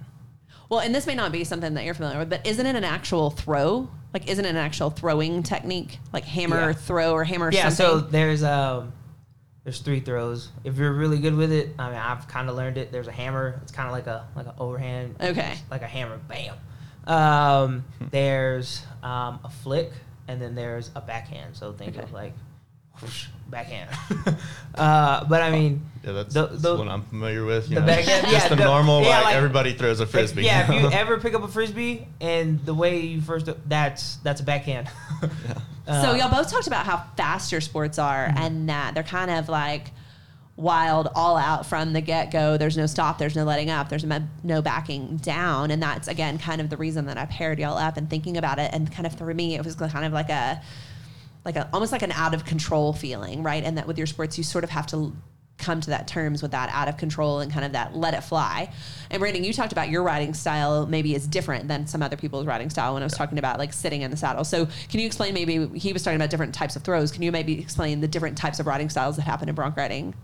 [0.68, 2.84] Well, and this may not be something that you're familiar with, but isn't it an
[2.84, 3.88] actual throw?
[4.14, 6.72] Like, isn't it an actual throwing technique, like hammer Yeah.
[6.72, 7.68] throw or hammer yeah.
[7.68, 8.92] So there's um,
[9.64, 10.48] there's three throws.
[10.64, 12.90] If you're really good with it, I mean, I've kind of learned it.
[12.92, 13.60] There's a hammer.
[13.62, 15.16] It's kind of like a like an overhand.
[15.20, 15.56] Okay.
[15.70, 16.18] Like a hammer.
[16.28, 16.56] Bam.
[17.06, 19.90] Um, there's um, a flick,
[20.28, 21.56] and then there's a backhand.
[21.56, 22.02] So think Okay.
[22.02, 22.49] of like whoosh,
[23.48, 23.90] backhand.
[24.74, 27.68] uh, but I mean, Yeah, that's, The- that's the- what I'm familiar with.
[27.68, 30.06] You the know, backhand- just yeah, the, the- normal, yeah, like, like- everybody throws a
[30.06, 30.44] frisbee.
[30.44, 34.40] yeah, if you ever pick up a frisbee and the way you first that's that's
[34.40, 34.88] a backhand.
[35.88, 38.38] Uh, so y'all both talked about how fast your sports are Mm-hmm.
[38.38, 39.90] and that they're kind of like
[40.54, 44.22] wild all out from the get-go there's no stop there's no letting up there's no-
[44.44, 47.96] no backing down and that's again kind of the reason that i paired y'all up
[47.96, 50.62] and thinking about it and kind of for me it was kind of like a
[51.44, 53.64] like a almost like an out of control feeling right?
[53.64, 55.14] And that with your sports you sort of have to
[55.58, 58.22] come to that terms with that out of control and kind of that let it
[58.22, 58.72] fly.
[59.10, 62.46] And brandon you talked about your riding style maybe is different than some other people's
[62.46, 64.42] riding style when i was talking about like sitting in the saddle.
[64.44, 67.12] So can you explain maybe he was talking about different types of throws.
[67.12, 70.14] Can you maybe explain the different types of riding styles that happen in bronc riding?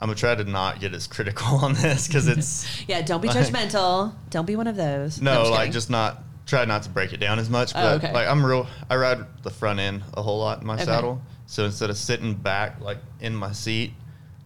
[0.00, 3.28] I'm gonna try to not get as critical on this because it's yeah don't be
[3.28, 4.12] Like- judgmental.
[4.30, 5.20] Don't be one of those.
[5.20, 5.72] No, I'm like kidding.
[5.72, 7.72] just not try not to break it down as much.
[7.74, 8.12] Oh, But okay.
[8.12, 10.84] like I'm real, I ride the front end a whole lot in my Okay.
[10.84, 11.20] saddle.
[11.46, 13.92] So instead of sitting back like in my seat,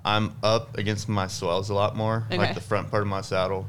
[0.05, 2.25] I'm up against my swells a lot more.
[2.27, 2.37] Okay.
[2.39, 3.67] Like the front part of my saddle,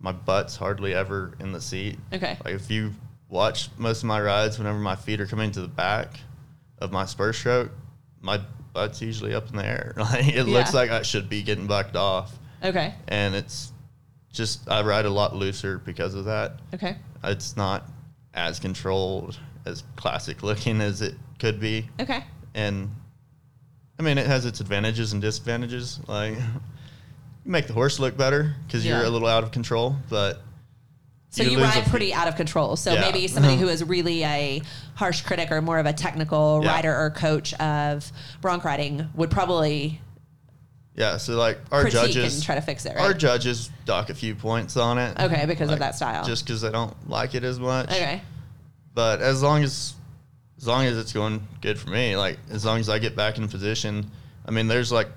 [0.00, 1.98] my butt's hardly ever in the seat.
[2.12, 2.38] Okay.
[2.44, 2.94] Like if you
[3.28, 6.20] watch most of my rides, whenever my feet are coming to the back
[6.78, 7.72] of my spur stroke,
[8.20, 8.40] my
[8.72, 9.94] butt's usually up in the air.
[9.98, 13.72] Like it looks like I should be getting bucked off, okay and it's
[14.32, 16.58] just I ride a lot looser because of that.
[16.72, 16.96] okay
[17.30, 17.84] It's not
[18.34, 22.90] as controlled as classic looking as it could be, okay and
[23.98, 26.00] I mean it has its advantages and disadvantages.
[26.06, 26.42] Like you
[27.44, 28.96] make the horse look better because Yeah.
[28.98, 30.40] you're a little out of control, but
[31.30, 32.76] So you, a ride pretty out of control.
[32.76, 33.00] So Yeah.
[33.00, 34.62] maybe somebody who is really a
[34.94, 36.70] harsh critic or more of a technical Yeah.
[36.72, 38.10] rider or coach of
[38.40, 40.00] bronc riding would probably
[40.96, 44.14] Yeah, so like our critique judges, and try to fix it, our judges dock a
[44.14, 45.18] few points on it.
[45.20, 46.24] Okay, because of that style.
[46.24, 47.90] Just because they don't like it as much.
[47.90, 48.22] okay.
[48.94, 49.94] But as long as
[50.56, 53.38] as long as it's going good for me, like as long as I get back
[53.38, 54.08] in position,
[54.46, 55.08] I mean, there's like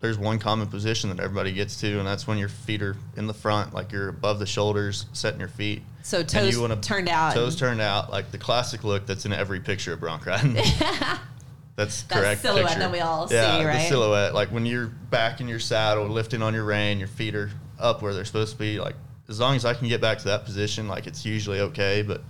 [0.00, 3.26] there's one common position that everybody gets to, and that's when your feet are in
[3.26, 5.82] the front, like you're above the shoulders, setting your feet.
[6.02, 7.32] So toes you wanna- turned out.
[7.34, 10.56] Toes turned out, like the classic look that's in every picture of bronc riding.
[11.76, 12.40] That's That correct.
[12.42, 12.80] silhouette picture.
[12.80, 13.72] that we all yeah, see, right?
[13.82, 14.34] the silhouette.
[14.34, 17.50] Like when you're back in your saddle, lifting on your rein, your feet are
[17.80, 18.78] up where they're supposed to be.
[18.78, 18.94] Like
[19.28, 22.02] as long as I can get back to that position, like it's usually okay.
[22.02, 22.22] But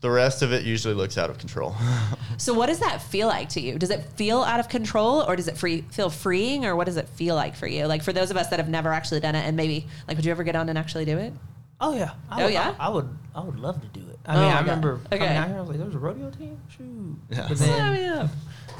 [0.00, 1.74] the rest of it usually looks out of control.
[2.36, 3.78] So what does that feel like to you?
[3.78, 6.96] Does it feel out of control or does it free feel freeing or what does
[6.96, 7.86] it feel like for you?
[7.86, 10.24] Like for those of us that have never actually done it and maybe like would
[10.26, 11.32] you ever get on and actually do it?
[11.80, 12.10] Oh yeah.
[12.28, 12.74] I Oh, would, yeah?
[12.76, 13.08] I, I would.
[13.36, 14.13] I would love to do it.
[14.26, 14.60] I Oh, mean, my I God.
[14.62, 15.18] remember Okay.
[15.18, 15.56] coming out here.
[15.56, 17.16] I was like, "There's a rodeo team." Shoot.
[17.30, 17.46] Yeah.
[17.48, 18.30] But Sign me up.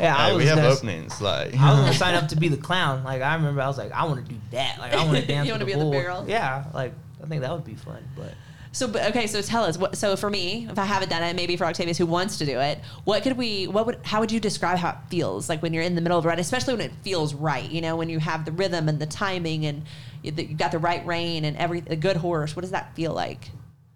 [0.01, 1.21] yeah, I was we have gonna- openings.
[1.21, 3.05] Like I was gonna sign up to be the clown.
[3.05, 4.79] Like I remember, I was like, I want to do that.
[4.79, 5.47] Like I want to dance.
[5.47, 5.93] You wanna the be in the bull.
[5.93, 6.25] barrel?
[6.27, 6.93] Yeah, like
[7.23, 8.03] I think that would be fun.
[8.17, 8.33] But
[8.73, 11.37] So but- okay, so tell us what so for me, if I haven't done it,
[11.37, 14.33] maybe for Octavius who wants to do it, what could we what would how would
[14.33, 16.73] you describe how it feels like when you're in the middle of a run, especially
[16.75, 19.83] when it feels right, you know, when you have the rhythm and the timing and
[20.23, 23.13] you- you've got the right rein and every a good horse, what does that feel
[23.13, 23.51] like?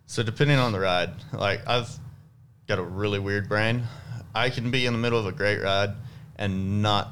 [0.08, 1.90] So depending on the ride, like I've
[2.66, 3.84] got a really weird brain.
[4.34, 5.90] I can be in the middle of a great ride
[6.36, 7.10] and not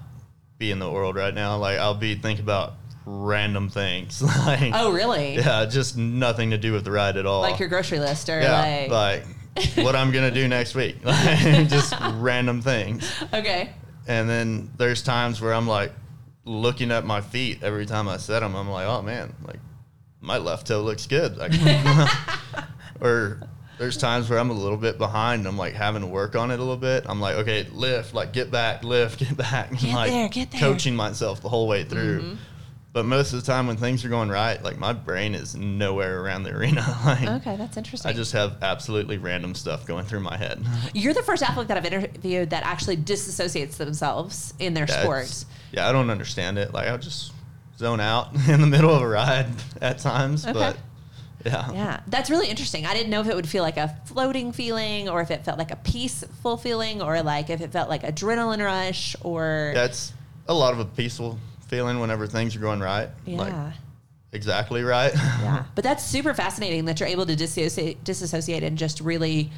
[0.56, 1.58] be in the world right now.
[1.58, 2.72] Like I'll be thinking about
[3.04, 4.22] random things.
[4.46, 5.36] like Oh, really?
[5.36, 7.42] Yeah, just nothing to do with the ride at all.
[7.42, 9.24] Like your grocery list or yeah, like,
[9.54, 10.96] like what I'm gonna do next week.
[11.04, 13.12] Like just random things.
[13.30, 13.74] Okay.
[14.08, 15.92] And then there's times where I'm like
[16.46, 18.54] looking at my feet every time I set them.
[18.54, 19.60] I'm like, oh man, like
[20.22, 21.36] my left toe looks good.
[21.36, 21.52] Like,
[23.00, 23.40] or
[23.78, 25.46] there's times where I'm a little bit behind.
[25.46, 27.04] I'm like having to work on it a little bit.
[27.06, 29.70] I'm like, okay, lift, like get back, lift, get back.
[29.78, 30.60] Get like there, get there.
[30.60, 32.20] coaching myself the whole way through.
[32.20, 32.34] Mm-hmm.
[32.92, 36.22] But most of the time when things are going right, like my brain is nowhere
[36.22, 36.80] around the arena.
[37.04, 38.10] like Okay, that's interesting.
[38.10, 40.64] I just have absolutely random stuff going through my head.
[40.94, 45.44] You're the first athlete that I've interviewed that actually disassociates themselves in their Yeah, sport.
[45.72, 46.72] Yeah, I don't understand it.
[46.72, 47.32] Like I'll just
[47.76, 49.48] zone out in the middle of a ride
[49.82, 50.54] at times, Okay.
[50.54, 50.78] but
[51.46, 51.72] yeah.
[51.72, 52.86] Yeah, that's really interesting.
[52.86, 55.58] I didn't know if it would feel like a floating feeling or if it felt
[55.58, 60.12] like a peaceful feeling or like if it felt like adrenaline rush or Yeah, it's
[60.48, 61.38] a lot of a peaceful
[61.68, 63.08] feeling whenever things are going right.
[63.24, 63.38] yeah.
[63.38, 63.74] Like
[64.32, 65.14] exactly right.
[65.14, 65.64] yeah.
[65.74, 69.50] But that's super fascinating that you're able to dissociate, disassociate and just really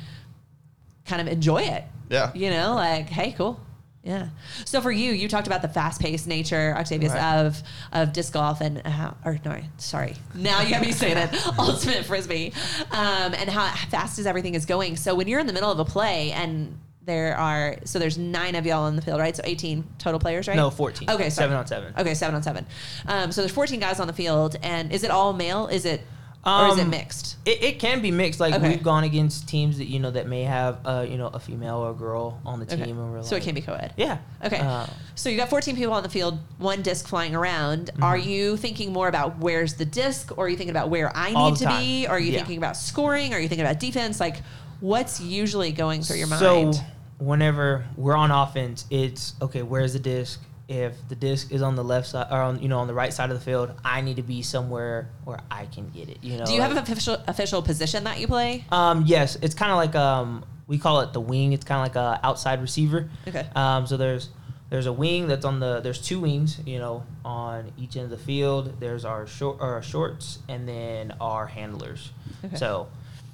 [1.07, 1.85] kind of enjoy it.
[2.11, 2.31] yeah.
[2.35, 3.61] You know, like, hey, cool.
[4.05, 4.29] Yeah.
[4.65, 7.41] So for you, you talked about the fast-paced nature, Octavius, Right.
[7.45, 11.31] of of disc golf and how, or no, sorry, now you got me saying it,
[11.59, 12.53] ultimate frisbee,
[12.93, 14.97] um, and how fast is everything is going.
[14.97, 18.55] So when you're in the middle of a play and there are, so there's nine
[18.55, 19.35] of y'all on the field, right?
[19.35, 20.57] So 18 total players, right?
[20.57, 21.09] no, fourteen.
[21.11, 21.47] Okay, sorry.
[21.47, 21.95] seven on seven.
[21.99, 22.67] Okay, seven on seven.
[23.07, 25.67] Um, so there's 14 guys on the field, and is it all male?
[25.69, 26.03] Is it,
[26.49, 27.37] or is it Um, mixed?
[27.45, 28.41] It, it can be mixed.
[28.41, 28.69] Like Okay.
[28.69, 31.77] we've gone against teams that you know that may have uh, you know a female
[31.77, 32.91] or a girl on the team, Okay.
[32.91, 33.93] and we're So it can be co-ed.
[33.97, 34.19] Yeah.
[34.45, 34.59] Okay.
[34.59, 37.91] Uh, so you got 14 people on the field, one disc flying around.
[38.01, 38.29] Are Mm-hmm.
[38.29, 41.57] you thinking more about where's the disc, or are you thinking about where I need
[41.57, 41.81] to time.
[41.83, 42.07] be?
[42.07, 42.39] Or are you Yeah.
[42.39, 43.35] thinking about scoring?
[43.35, 44.19] Are you thinking about defense?
[44.21, 44.43] Like,
[44.81, 46.41] what's usually going through your mind?
[46.41, 46.73] so
[47.19, 49.63] whenever we're on offense, it's okay.
[49.63, 50.41] Where's the disc?
[50.69, 53.13] If the disc is on the left side or on you know on the right
[53.13, 56.19] side of the field, I need to be somewhere where I can get it.
[56.23, 56.45] You know.
[56.45, 58.65] Do you have an official official position that you play?
[58.71, 61.53] Um, yes, it's kind of like um, we call it the wing.
[61.55, 63.09] It's kind of like a outside receiver.
[63.27, 63.47] Okay.
[63.57, 64.29] Um, so there's
[64.71, 68.11] there's a wing that's on the there's two wings, you know, on each end of
[68.11, 68.79] the field.
[68.79, 72.13] There's our short our shorts and then our handlers.
[72.45, 72.57] Okay.
[72.57, 72.89] So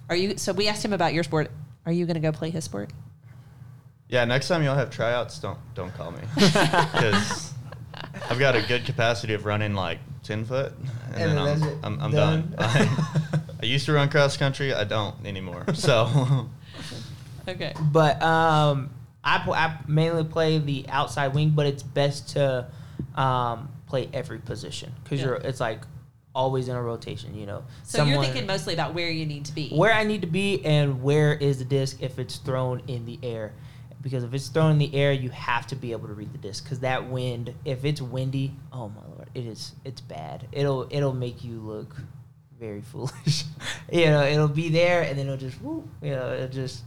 [0.09, 0.37] Are you?
[0.37, 1.51] So we asked him about your sport.
[1.87, 2.91] Are you going to go play his sport?
[4.15, 7.53] Yeah, next time y'all have tryouts, don't don't call me because
[8.31, 10.73] I've got a good capacity of running like ten foot,
[11.13, 11.79] and, And then, then I'm, it.
[11.83, 12.55] I'm, I'm Done.
[12.57, 12.89] done.
[13.61, 14.73] I used to run cross country.
[14.73, 15.65] I don't anymore.
[15.75, 16.49] So
[17.49, 17.75] Okay.
[17.93, 18.91] But um,
[19.25, 22.69] I, pl- I mainly play the outside wing, but it's best to
[23.17, 25.27] um, play every position because Yeah.
[25.27, 25.81] you're it's like
[26.37, 27.35] always in a rotation.
[27.35, 29.71] You know, So you're thinking mostly about where you need to be.
[29.71, 33.19] where I need to be and where is the disc if it's thrown in the
[33.25, 33.53] air.
[34.05, 36.39] Because if it's thrown in the air, you have to be able to read the
[36.39, 36.63] disc.
[36.63, 40.47] Because that wind, if it's windy, oh my lord, it is it's bad.
[40.53, 41.97] It'll it'll make you look
[42.61, 43.45] very foolish.
[43.91, 46.85] you know, it'll be there and then it'll just whoop, you know, it'll just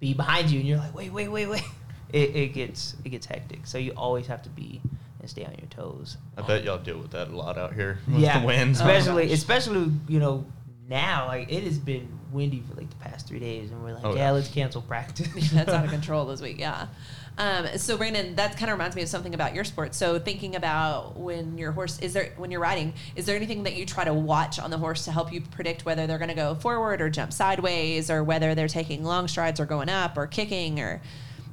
[0.00, 1.62] be behind you and you're like, wait, wait, wait, wait.
[2.12, 3.66] It, it gets it gets hectic.
[3.66, 4.80] So you always have to be
[5.18, 6.16] and stay on your toes.
[6.36, 8.78] I bet y'all deal with that a lot out here with yeah, the winds.
[8.78, 10.46] especially oh especially you know
[10.88, 14.04] now like it has been windy for like the past three days, and we're like,
[14.04, 14.30] Oh, yeah, yeah.
[14.32, 15.50] let's cancel practice.
[15.52, 16.58] that's out of control this week.
[16.58, 16.88] Yeah.
[17.36, 19.94] Um, so Brandon, that kind of reminds me of something about your sport.
[19.94, 23.74] So thinking about when your horse is there when you're riding, is there anything that
[23.74, 26.34] you try to watch on the horse to help you predict whether they're going to
[26.34, 30.26] go forward or jump sideways, or whether they're taking long strides or going up or
[30.26, 31.00] kicking, or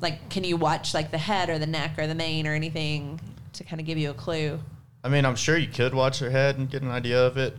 [0.02, 3.20] like can you watch like the head or the neck or the mane or anything
[3.54, 4.60] to kind of give you a clue?
[5.04, 7.58] I mean, I'm sure you could watch their head and get an idea of it.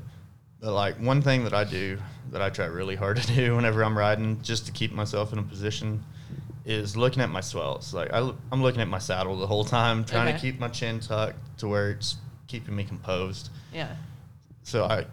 [0.63, 1.99] But like one thing that I do
[2.31, 5.39] that I try really hard to do whenever I'm riding, just to keep myself in
[5.41, 6.03] a position,
[6.65, 7.93] is looking at my swells.
[7.93, 8.19] Like I,
[8.53, 10.37] am looking at my saddle the whole time, trying Okay.
[10.37, 13.51] to keep my chin tucked to where it's keeping me composed.
[13.75, 13.95] Yeah.
[14.63, 15.07] So I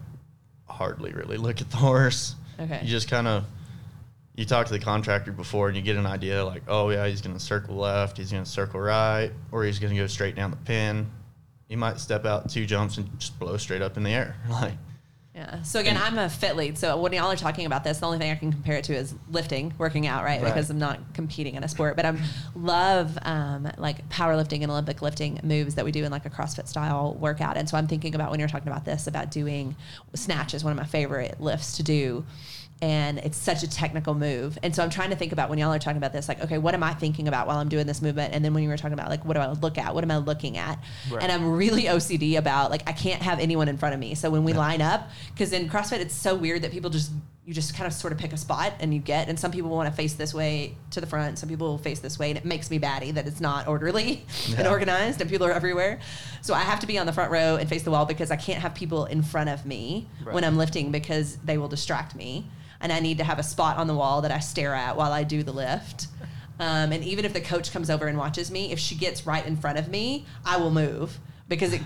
[0.68, 2.36] hardly really look at the horse.
[2.60, 2.80] Okay.
[2.82, 3.44] You just kind of
[4.36, 7.20] you talk to the contractor before and you get an idea like, oh yeah, he's
[7.20, 10.36] going to circle left, he's going to circle right, or he's going to go straight
[10.36, 11.10] down the pin.
[11.68, 14.36] He might step out two jumps and just blow straight up in the air.
[14.48, 14.74] Like
[15.34, 15.62] Yeah.
[15.62, 16.76] So again, I'm a fit lead.
[16.76, 18.94] So when y'all are talking about this, the only thing I can compare it to
[18.94, 20.42] is lifting, working out, right?
[20.42, 20.52] Right.
[20.52, 22.18] Because I'm not competing in a sport, but I'm
[22.56, 26.66] love um, like powerlifting and Olympic lifting moves that we do in like a CrossFit
[26.66, 27.56] style workout.
[27.56, 29.76] And so I'm thinking about when you're talking about this about doing
[30.14, 32.24] snatch is one of my favorite lifts to do.
[32.82, 34.58] And it's such a technical move.
[34.62, 36.56] And so I'm trying to think about when y'all are talking about this, like, okay,
[36.56, 38.34] what am I thinking about while I'm doing this movement?
[38.34, 39.94] And then when you were talking about like, what do I look at?
[39.94, 40.78] What am I looking at?
[41.10, 41.22] Right.
[41.22, 44.14] And I'm really OCD about like I can't have anyone in front of me.
[44.14, 47.10] So when we line up, because in CrossFit it's so weird that people just
[47.50, 49.70] you just kind of sort of pick a spot and you get, and some people
[49.70, 52.38] want to face this way to the front, some people will face this way, and
[52.38, 54.24] it makes me batty that it's not orderly
[54.56, 55.98] and organized, and people are everywhere.
[56.42, 58.36] So I have to be on the front row and face the wall because I
[58.36, 62.46] can't have people in front of me when I'm lifting because they will distract me,
[62.80, 65.12] and I need to have a spot on the wall that I stare at while
[65.12, 66.06] I do the lift.
[66.58, 69.44] Um, and even if the coach comes over and watches me, if she gets right
[69.46, 71.18] in front of me, I will move
[71.48, 71.82] because it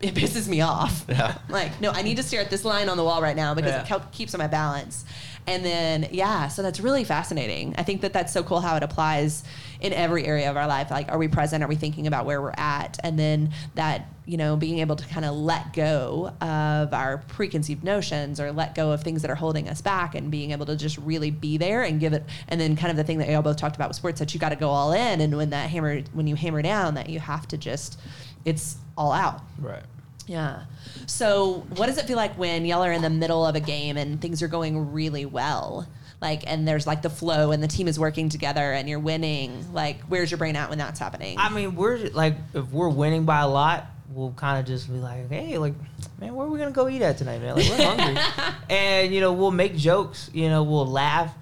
[0.00, 1.04] it pisses me off.
[1.08, 1.38] Yeah.
[1.48, 3.70] like, no, I need to stare at this line on the wall right now because
[3.88, 3.96] Yeah.
[3.98, 5.04] it keeps my balance.
[5.46, 7.74] And then, yeah, so that's really fascinating.
[7.78, 9.44] I think that that's so cool how it applies
[9.82, 10.90] in every area of our life.
[10.92, 11.62] Like, are we present?
[11.62, 12.98] Are we thinking about where we're at?
[13.02, 17.82] And then that, you know, being able to kind of let go of our preconceived
[17.82, 20.76] notions or let go of things that are holding us back and being able to
[20.76, 22.22] just really be there and give it.
[22.46, 24.38] And then, kind of the thing that y'all both talked about with sports that you
[24.38, 25.20] got to go all in.
[25.20, 27.98] And when that hammer, when you hammer down, that you have to just,
[28.44, 29.42] it's all out.
[29.58, 29.82] right.
[30.28, 30.62] Yeah.
[31.06, 33.96] So, what does it feel like when y'all are in the middle of a game
[33.96, 35.88] and things are going really well?
[36.22, 39.74] Like, and there's like the flow and the team is working together and you're winning.
[39.74, 41.36] Like, where's your brain at when that's happening?
[41.38, 44.98] I mean, we're like, if we're winning by a lot, we'll kind of just be
[44.98, 45.74] like, hey, like,
[46.20, 47.56] man, where are we gonna go eat at tonight, man?
[47.56, 48.22] Like, we're hungry,
[48.70, 50.30] and you know, we'll make jokes.
[50.32, 51.34] You know, we'll laugh.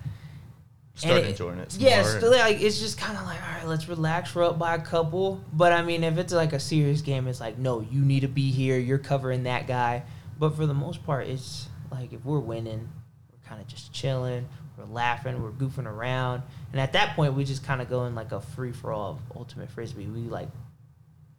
[0.95, 1.73] start it- enjoying it.
[1.73, 2.17] some Yeah, more.
[2.17, 4.35] it's like it's just kind of like, all right, let's relax.
[4.35, 7.41] We're up by a couple, but I mean, if it's like a serious game, it's
[7.41, 8.79] like, no, you need to be here.
[8.79, 10.05] You're covering that guy.
[10.39, 12.89] But for the most part, it's like if we're winning,
[13.31, 14.49] we're kind of just chilling.
[14.81, 15.43] We're laughing.
[15.43, 18.41] We're goofing around, and at that point, we just kind of go in like a
[18.41, 20.07] free for all of ultimate frisbee.
[20.07, 20.49] We like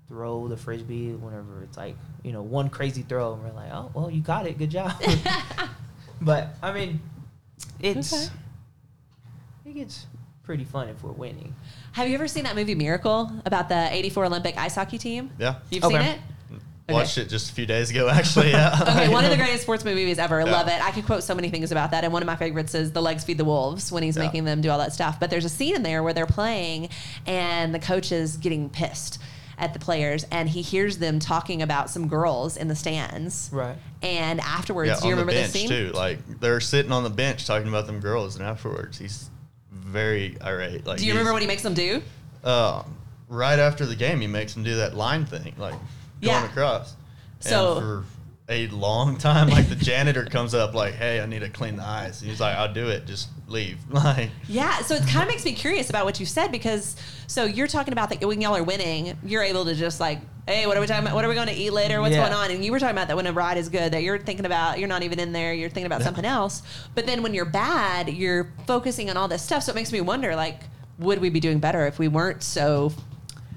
[0.07, 3.89] throw the frisbee whenever it's like you know one crazy throw, and we're like, oh
[3.93, 4.93] well, you got it, good job.
[6.21, 7.01] but I mean,
[7.79, 8.33] it's Okay.
[9.65, 10.05] it gets
[10.43, 11.55] pretty fun if we're winning.
[11.93, 15.29] Have you ever seen that movie Miracle about the 84 Olympic ice hockey team?
[15.39, 15.55] Yeah.
[15.69, 15.93] You've Okay.
[15.97, 16.19] seen it?
[16.91, 16.99] Okay.
[16.99, 18.51] Watched it just a few days ago, actually.
[18.51, 18.77] Yeah.
[18.81, 20.39] Okay, one of the greatest sports movies ever.
[20.39, 20.51] Yeah.
[20.51, 20.81] Love it.
[20.83, 22.03] I could quote so many things about that.
[22.03, 24.23] And one of my favorites is The Legs Feed the Wolves when he's Yeah.
[24.23, 25.19] making them do all that stuff.
[25.19, 26.89] But there's a scene in there where they're playing
[27.25, 29.19] and the coach is getting pissed
[29.57, 33.49] at the players and he hears them talking about some girls in the stands.
[33.53, 33.75] Right.
[34.01, 35.87] And afterwards, yeah, do you on remember the this bench scene?
[35.87, 35.91] too.
[35.93, 39.29] Like they're sitting on the bench talking about them girls, and afterwards he's
[39.71, 40.85] very irate.
[40.87, 42.01] Like Do you remember what he makes them do?
[42.43, 42.81] Uh,
[43.29, 45.75] right after the game, he makes them do that line thing, like
[46.22, 46.45] going Yeah.
[46.45, 46.95] across.
[47.39, 48.03] So- and for
[48.49, 51.86] a long time, like the janitor comes up, like, "Hey, I need to clean the
[51.88, 53.05] ice." And he's like, "I'll do it.
[53.07, 56.51] Just leave." Like, Yeah, so it kind of makes me curious about what you said
[56.51, 56.95] because
[57.28, 60.67] so you're talking about that when y'all are winning, you're able to just like, hey,
[60.67, 61.15] what are we talking about?
[61.15, 62.01] What are we going to eat later?
[62.01, 62.22] What's Yeah.
[62.28, 62.51] going on?
[62.51, 64.80] And you were talking about that when a ride is good, that you're thinking about,
[64.80, 66.61] you're not even in there, you're thinking about something else.
[66.95, 69.63] But then when you're bad, you're focusing on all this stuff.
[69.63, 70.61] So it makes me wonder, like,
[70.99, 72.91] would we be doing better if we weren't so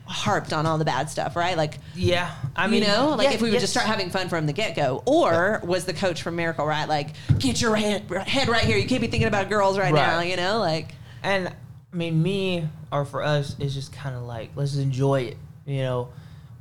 [0.07, 1.57] harped on all the bad stuff, right?
[1.57, 3.63] Like, Yeah, I mean, you know, like yeah, if we would yes.
[3.63, 6.89] just start having fun from the get go, or was the coach from Miracle right?
[6.89, 8.77] Like, get your head, head right here.
[8.77, 10.01] You can't be thinking about girls right, Right.
[10.01, 10.21] now.
[10.21, 10.95] You know, like.
[11.23, 15.37] And I mean, me or for us, it's just kind of like let's enjoy it,
[15.67, 16.09] you know.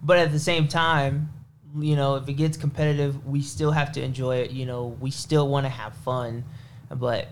[0.02, 1.30] But at the same time,
[1.78, 4.52] you know, if it gets competitive, we still have to enjoy it.
[4.52, 6.44] You know, we still want to have fun,
[6.89, 7.28] but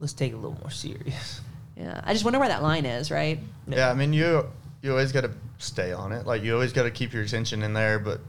[0.00, 1.40] let's take it a little more serious.
[1.76, 3.38] Yeah, I just wonder where that line is, right?
[3.68, 4.46] yeah, I mean, you
[4.82, 6.26] you always got to stay on it.
[6.26, 8.20] Like, you always got to keep your attention in there, but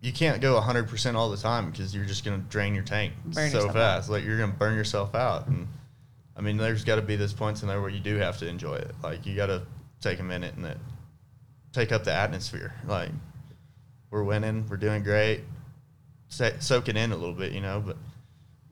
[0.00, 3.12] you can't go 100% all the time because you're just going to drain your tank
[3.26, 4.08] Burn so fast.
[4.08, 5.46] Like you're going to burn yourself out.
[5.46, 5.68] And
[6.36, 8.48] I mean, there's got to be those points in there where you do have to
[8.48, 8.94] enjoy it.
[9.02, 9.62] Like you got to
[10.00, 10.78] take a minute and it,
[11.72, 12.74] take up the atmosphere.
[12.86, 13.10] Like
[14.10, 15.42] we're winning, we're doing great,
[16.28, 17.82] Sa- soak it in a little bit, you know.
[17.84, 17.98] But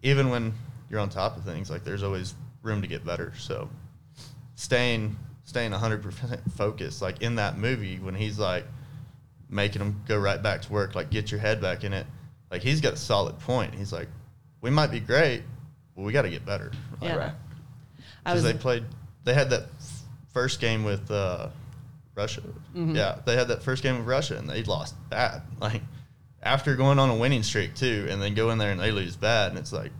[0.02, 0.54] even when
[0.88, 3.34] you're on top of things, like there's always room to get better.
[3.36, 3.68] So
[4.54, 5.16] staying
[5.48, 8.66] staying 100% focused, like in that movie when he's like
[9.48, 12.06] making him go right back to work, like get your head back in it.
[12.50, 13.74] Like he's got a solid point.
[13.74, 14.08] He's like,
[14.60, 15.42] we might be great,
[15.96, 16.70] but we got to get better.
[17.00, 17.16] Like, Yeah.
[17.16, 17.32] Right.
[18.26, 18.84] I because was they played,
[19.24, 20.02] they had that f-
[20.34, 21.48] first game with uh,
[22.14, 22.42] Russia.
[22.76, 22.94] Mhm.
[22.94, 25.40] Yeah, they had that first game with Russia and they lost bad.
[25.62, 25.80] Like
[26.42, 29.16] after going on a winning streak too, and then go in there and they lose
[29.16, 29.92] bad, and it's like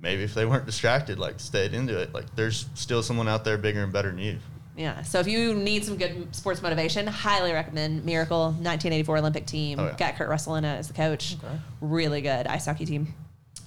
[0.00, 3.58] maybe if they weren't distracted, like stayed into it, like there's still someone out there
[3.58, 4.38] bigger and better than you.
[4.76, 5.02] Yeah.
[5.02, 9.80] So if you need some good sports motivation, highly recommend Miracle 1984 Olympic team.
[9.80, 9.96] Oh, yeah.
[9.96, 11.36] Got Kurt Russell in it as the coach.
[11.42, 11.58] Okay.
[11.80, 13.14] Really good ice hockey team.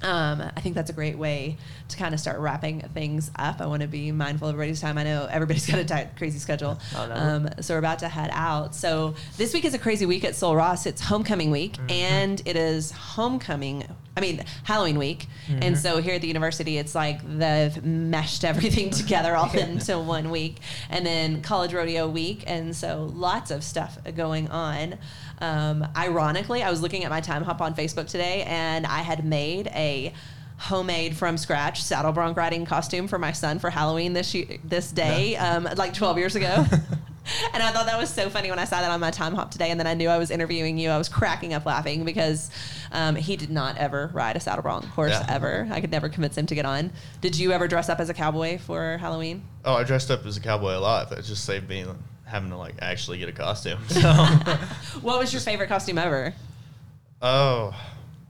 [0.02, 1.58] Um, I think that's a great way
[1.90, 3.60] to kind of start wrapping things up.
[3.60, 4.98] I want to be mindful of everybody's time.
[4.98, 6.80] I know everybody's got a tight, crazy schedule.
[6.96, 7.16] Oh, no.
[7.16, 8.76] um, so we're about to head out.
[8.76, 10.86] So this week is a crazy week at Sul Ross.
[10.86, 13.84] It's homecoming week, and it is homecoming.
[14.18, 18.90] I mean Halloween week, and so here at the university, it's like they've meshed everything
[19.02, 20.58] together all into one week,
[20.90, 24.98] and then college rodeo week, and so lots of stuff going on.
[25.40, 29.68] Um, ironically, I was looking at my Timehop on Facebook today, and I had made
[29.68, 30.14] a
[30.58, 34.92] homemade from scratch saddle bronc riding costume for my son for Halloween this year, this
[34.92, 36.66] day, um, like 12 years ago.
[37.54, 39.70] and I thought that was so funny when I saw that on my Timehop today.
[39.72, 40.90] And then I knew I was interviewing you.
[40.90, 42.50] I was cracking up laughing because
[42.92, 45.26] um, he did not ever ride a saddle bronc horse Yeah.
[45.30, 45.68] ever.
[45.72, 46.92] I could never convince him to get on.
[47.22, 49.44] Did you ever dress up as a cowboy for Halloween?
[49.66, 51.10] Oh, I dressed up as a cowboy a lot.
[51.10, 51.86] That just saved me
[52.30, 53.80] having to like actually get a costume.
[53.90, 54.02] So,
[55.02, 56.34] What was your favorite costume ever?
[57.22, 57.74] oh,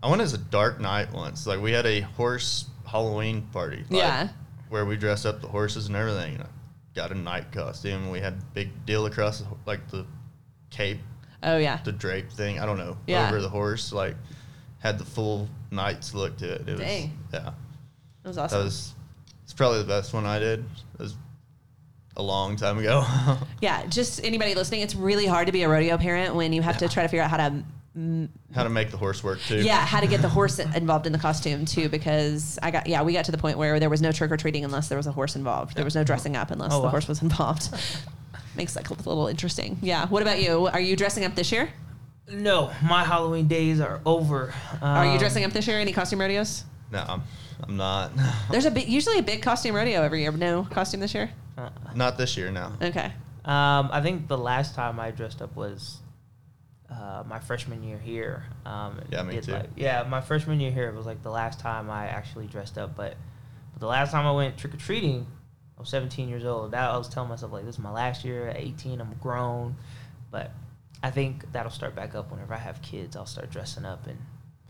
[0.02, 1.46] I went as a dark knight once.
[1.46, 3.84] Like we had a horse Halloween party.
[3.90, 4.30] like, Yeah.
[4.70, 6.36] Where we dressed up the horses and everything.
[6.36, 6.48] And I
[6.96, 8.10] got a knight costume.
[8.10, 10.06] We had a big deal across the, like the
[10.70, 11.00] cape,
[11.44, 11.80] Oh yeah.
[11.84, 12.60] the drape thing.
[12.60, 13.28] I don't know Yeah.
[13.28, 13.92] over the horse.
[13.92, 14.16] Like
[14.80, 16.70] had the full knight's look to it.
[16.70, 17.52] It was yeah.
[18.24, 18.60] That was awesome.
[18.60, 18.94] That was
[19.44, 20.60] it's probably the best one I did.
[20.94, 21.16] It was
[22.20, 23.06] a long time ago.
[23.62, 26.78] yeah, just anybody listening, it's really hard to be a rodeo parent when you have
[26.80, 27.64] to try to figure out how to
[27.98, 29.62] mm, How to make the horse work too.
[29.62, 33.02] Yeah, how to get the horse involved in the costume too, because I got yeah,
[33.04, 35.08] we got to the point where there was no trick or treating unless there was
[35.08, 35.76] a horse involved.
[35.76, 36.90] There was no dressing up unless Oh, the wow.
[36.92, 37.70] horse was involved.
[38.56, 39.78] Makes like a little interesting.
[39.82, 40.06] Yeah.
[40.08, 40.68] What about you?
[40.68, 41.70] Are you dressing up this year?
[42.32, 44.54] No, my Halloween days are over.
[44.82, 45.80] Are you Um, dressing up this year?
[45.80, 46.64] Any costume rodeos?
[46.92, 47.24] No, I'm,
[47.64, 48.12] I'm not.
[48.52, 50.32] There's a big, usually a big costume rodeo every year.
[50.32, 51.30] No costume this year.
[51.66, 52.52] Uh, not this year.
[52.52, 52.72] No.
[52.82, 53.12] Okay.
[53.46, 56.00] Um, I think the last time I dressed up was
[56.90, 58.44] uh, my freshman year here.
[58.66, 59.54] Um, Yeah, me too.
[59.54, 62.96] Like, yeah, my freshman year here was like the last time I actually dressed up.
[62.96, 63.16] But,
[63.74, 65.26] but the last time I went trick or treating,
[65.78, 66.72] I was 17 years old.
[66.72, 68.50] That I was telling myself like this is my last year.
[68.50, 69.76] At 18, I'm grown.
[70.32, 70.52] But
[71.02, 73.16] I think that'll start back up whenever I have kids.
[73.16, 74.18] I'll start dressing up and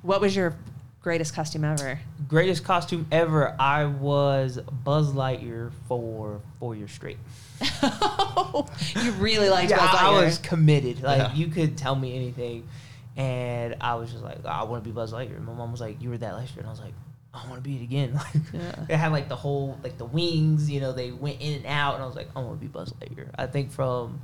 [0.02, 0.56] What was your
[1.02, 2.00] greatest costume ever?
[2.28, 3.56] greatest costume ever.
[3.60, 7.18] I was Buzz Lightyear for four years straight.
[7.82, 10.22] you really liked yeah, Buzz Lightyear.
[10.22, 11.02] I was committed.
[11.02, 11.34] Like Yeah.
[11.34, 12.68] you could tell me anything,
[13.18, 15.42] and I was just like, "Oh, I want to be Buzz Lightyear.
[15.44, 16.94] My mom was like, you were that last year, and I was like,
[17.34, 18.14] I want to be it again.
[18.34, 18.86] Like Yeah.
[18.90, 21.96] it had like the whole like the wings, you know, they went in and out,
[21.96, 23.30] and I was like, I want to be Buzz Lightyear.
[23.38, 24.22] I think from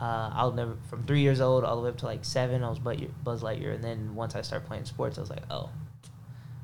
[0.00, 2.70] uh, I'll never from three years old all the way up to like seven, I
[2.70, 5.68] was Buzz Buzz Lightyear, and then once I started playing sports, I was like, oh,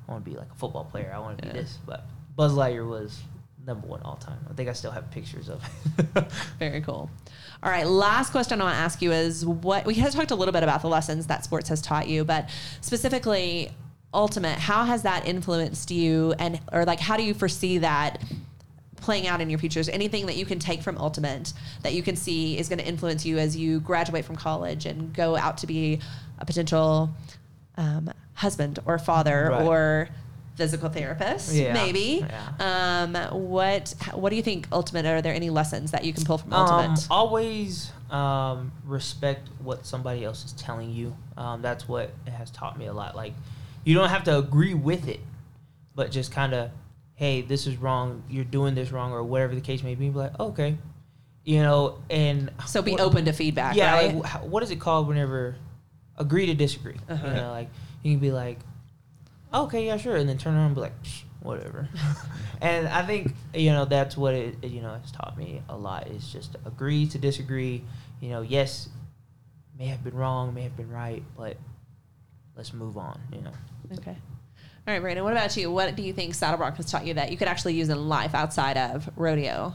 [0.09, 1.13] I want to be like a football player.
[1.15, 1.53] I want to Yeah.
[1.53, 2.05] be this, but
[2.37, 3.21] Buzz Lightyear was
[3.67, 4.39] number one all time.
[4.49, 5.61] I think I still have pictures of.
[5.99, 6.33] it.
[6.59, 7.11] Very cool.
[7.63, 10.35] All right, last question I want to ask you is what we had talked a
[10.37, 12.49] little bit about the lessons that sports has taught you, but
[12.81, 13.71] specifically
[14.15, 18.23] ultimate, how has that influenced you and or like how do you foresee that
[18.97, 19.81] playing out in your future?
[19.81, 21.53] Is anything that you can take from ultimate
[21.83, 25.13] that you can see is going to influence you as you graduate from college and
[25.13, 25.99] go out to be
[26.39, 27.11] a potential
[27.77, 29.63] um, husband or father Right.
[29.67, 30.09] or
[30.57, 32.25] physical therapist, Yeah, maybe?
[32.59, 33.15] Um,
[33.51, 35.05] what what do you think ultimate?
[35.05, 36.91] Are there any lessons that you can pull from ultimate?
[36.91, 41.15] Um, always um, respect what somebody else is telling you.
[41.37, 43.15] Um, that's what it has taught me a lot.
[43.17, 43.35] Like,
[43.85, 45.21] you don't have to agree with it,
[45.95, 46.71] but just kind of,
[47.17, 48.23] hey, this is wrong.
[48.31, 50.09] You're doing this wrong, or whatever the case may be.
[50.09, 50.77] Be like, okay,
[51.45, 54.15] you know, and So be what- open to feedback, Yeah, right?
[54.15, 55.57] like, what is it called whenever
[56.17, 56.97] agree to disagree?
[57.11, 57.27] Uh-huh.
[57.27, 57.69] You know, like
[58.07, 58.59] you can be like,
[59.53, 61.89] okay, yeah, sure, and then turn around and be like, "Psh, whatever.
[62.61, 65.77] and I think you know that's what it it, you know has taught me a
[65.77, 67.83] lot is just agree to disagree.
[68.21, 68.89] You know, yes,
[69.79, 71.57] may have been wrong, may have been right, but
[72.57, 73.21] let's move on.
[73.33, 73.53] You know.
[73.95, 74.17] Okay.
[74.89, 75.71] All right, Brandon, what about you?
[75.73, 78.09] What do you think Saddle Bronc has taught you that you could actually use in
[78.09, 79.75] life outside of rodeo?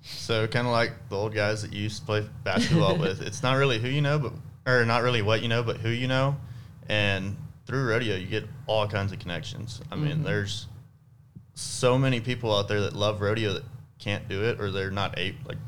[0.00, 3.20] So kind of like the old guys that you used to play basketball with.
[3.20, 4.32] It's not really who you know, but
[4.66, 6.36] or not really what you know, but who you know.
[6.88, 7.36] And
[7.66, 9.80] through rodeo, you get all kinds of connections.
[9.90, 10.24] I mean, Mhm.
[10.24, 10.66] there's
[11.54, 13.64] so many people out there that love rodeo that
[13.98, 15.58] can't do it, or they're not a like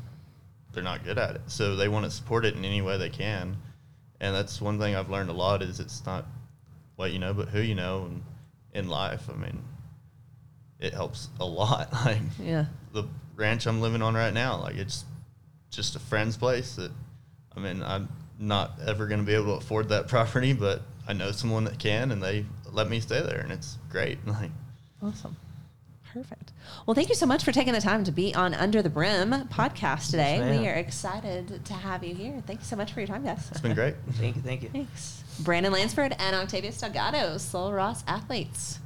[0.71, 1.41] they're not good at it.
[1.47, 3.57] So they want to support it in any way they can.
[4.21, 6.25] And that's one thing I've learned a lot is it's not
[6.95, 8.05] what you know, but who you know.
[8.05, 8.23] And
[8.73, 9.63] in life, I mean,
[10.79, 11.89] it helps a lot.
[12.05, 12.65] Like Yeah.
[12.93, 14.57] the ranch I'm living on right now.
[14.61, 15.05] Like it's
[15.71, 16.91] just a friend's place that
[17.57, 21.13] I mean, I'm not ever going to be able to afford that property, but I
[21.13, 24.19] know someone that can and they let me stay there and it's great.
[24.27, 24.51] Like
[25.01, 25.35] Awesome.
[26.13, 26.51] Perfect.
[26.85, 29.31] Well, thank you so much for taking the time to be on Under the Brim
[29.47, 30.39] podcast today.
[30.39, 30.59] ma'am.
[30.59, 32.43] we are excited to have you here.
[32.45, 33.47] Thank you so much for your time, guys.
[33.51, 33.95] it's been great.
[34.13, 34.41] Thank you.
[34.41, 34.69] Thank you.
[34.69, 35.23] Thanks.
[35.41, 38.79] Brandon Lansford and Octavius Delgado, Sul Ross athletes.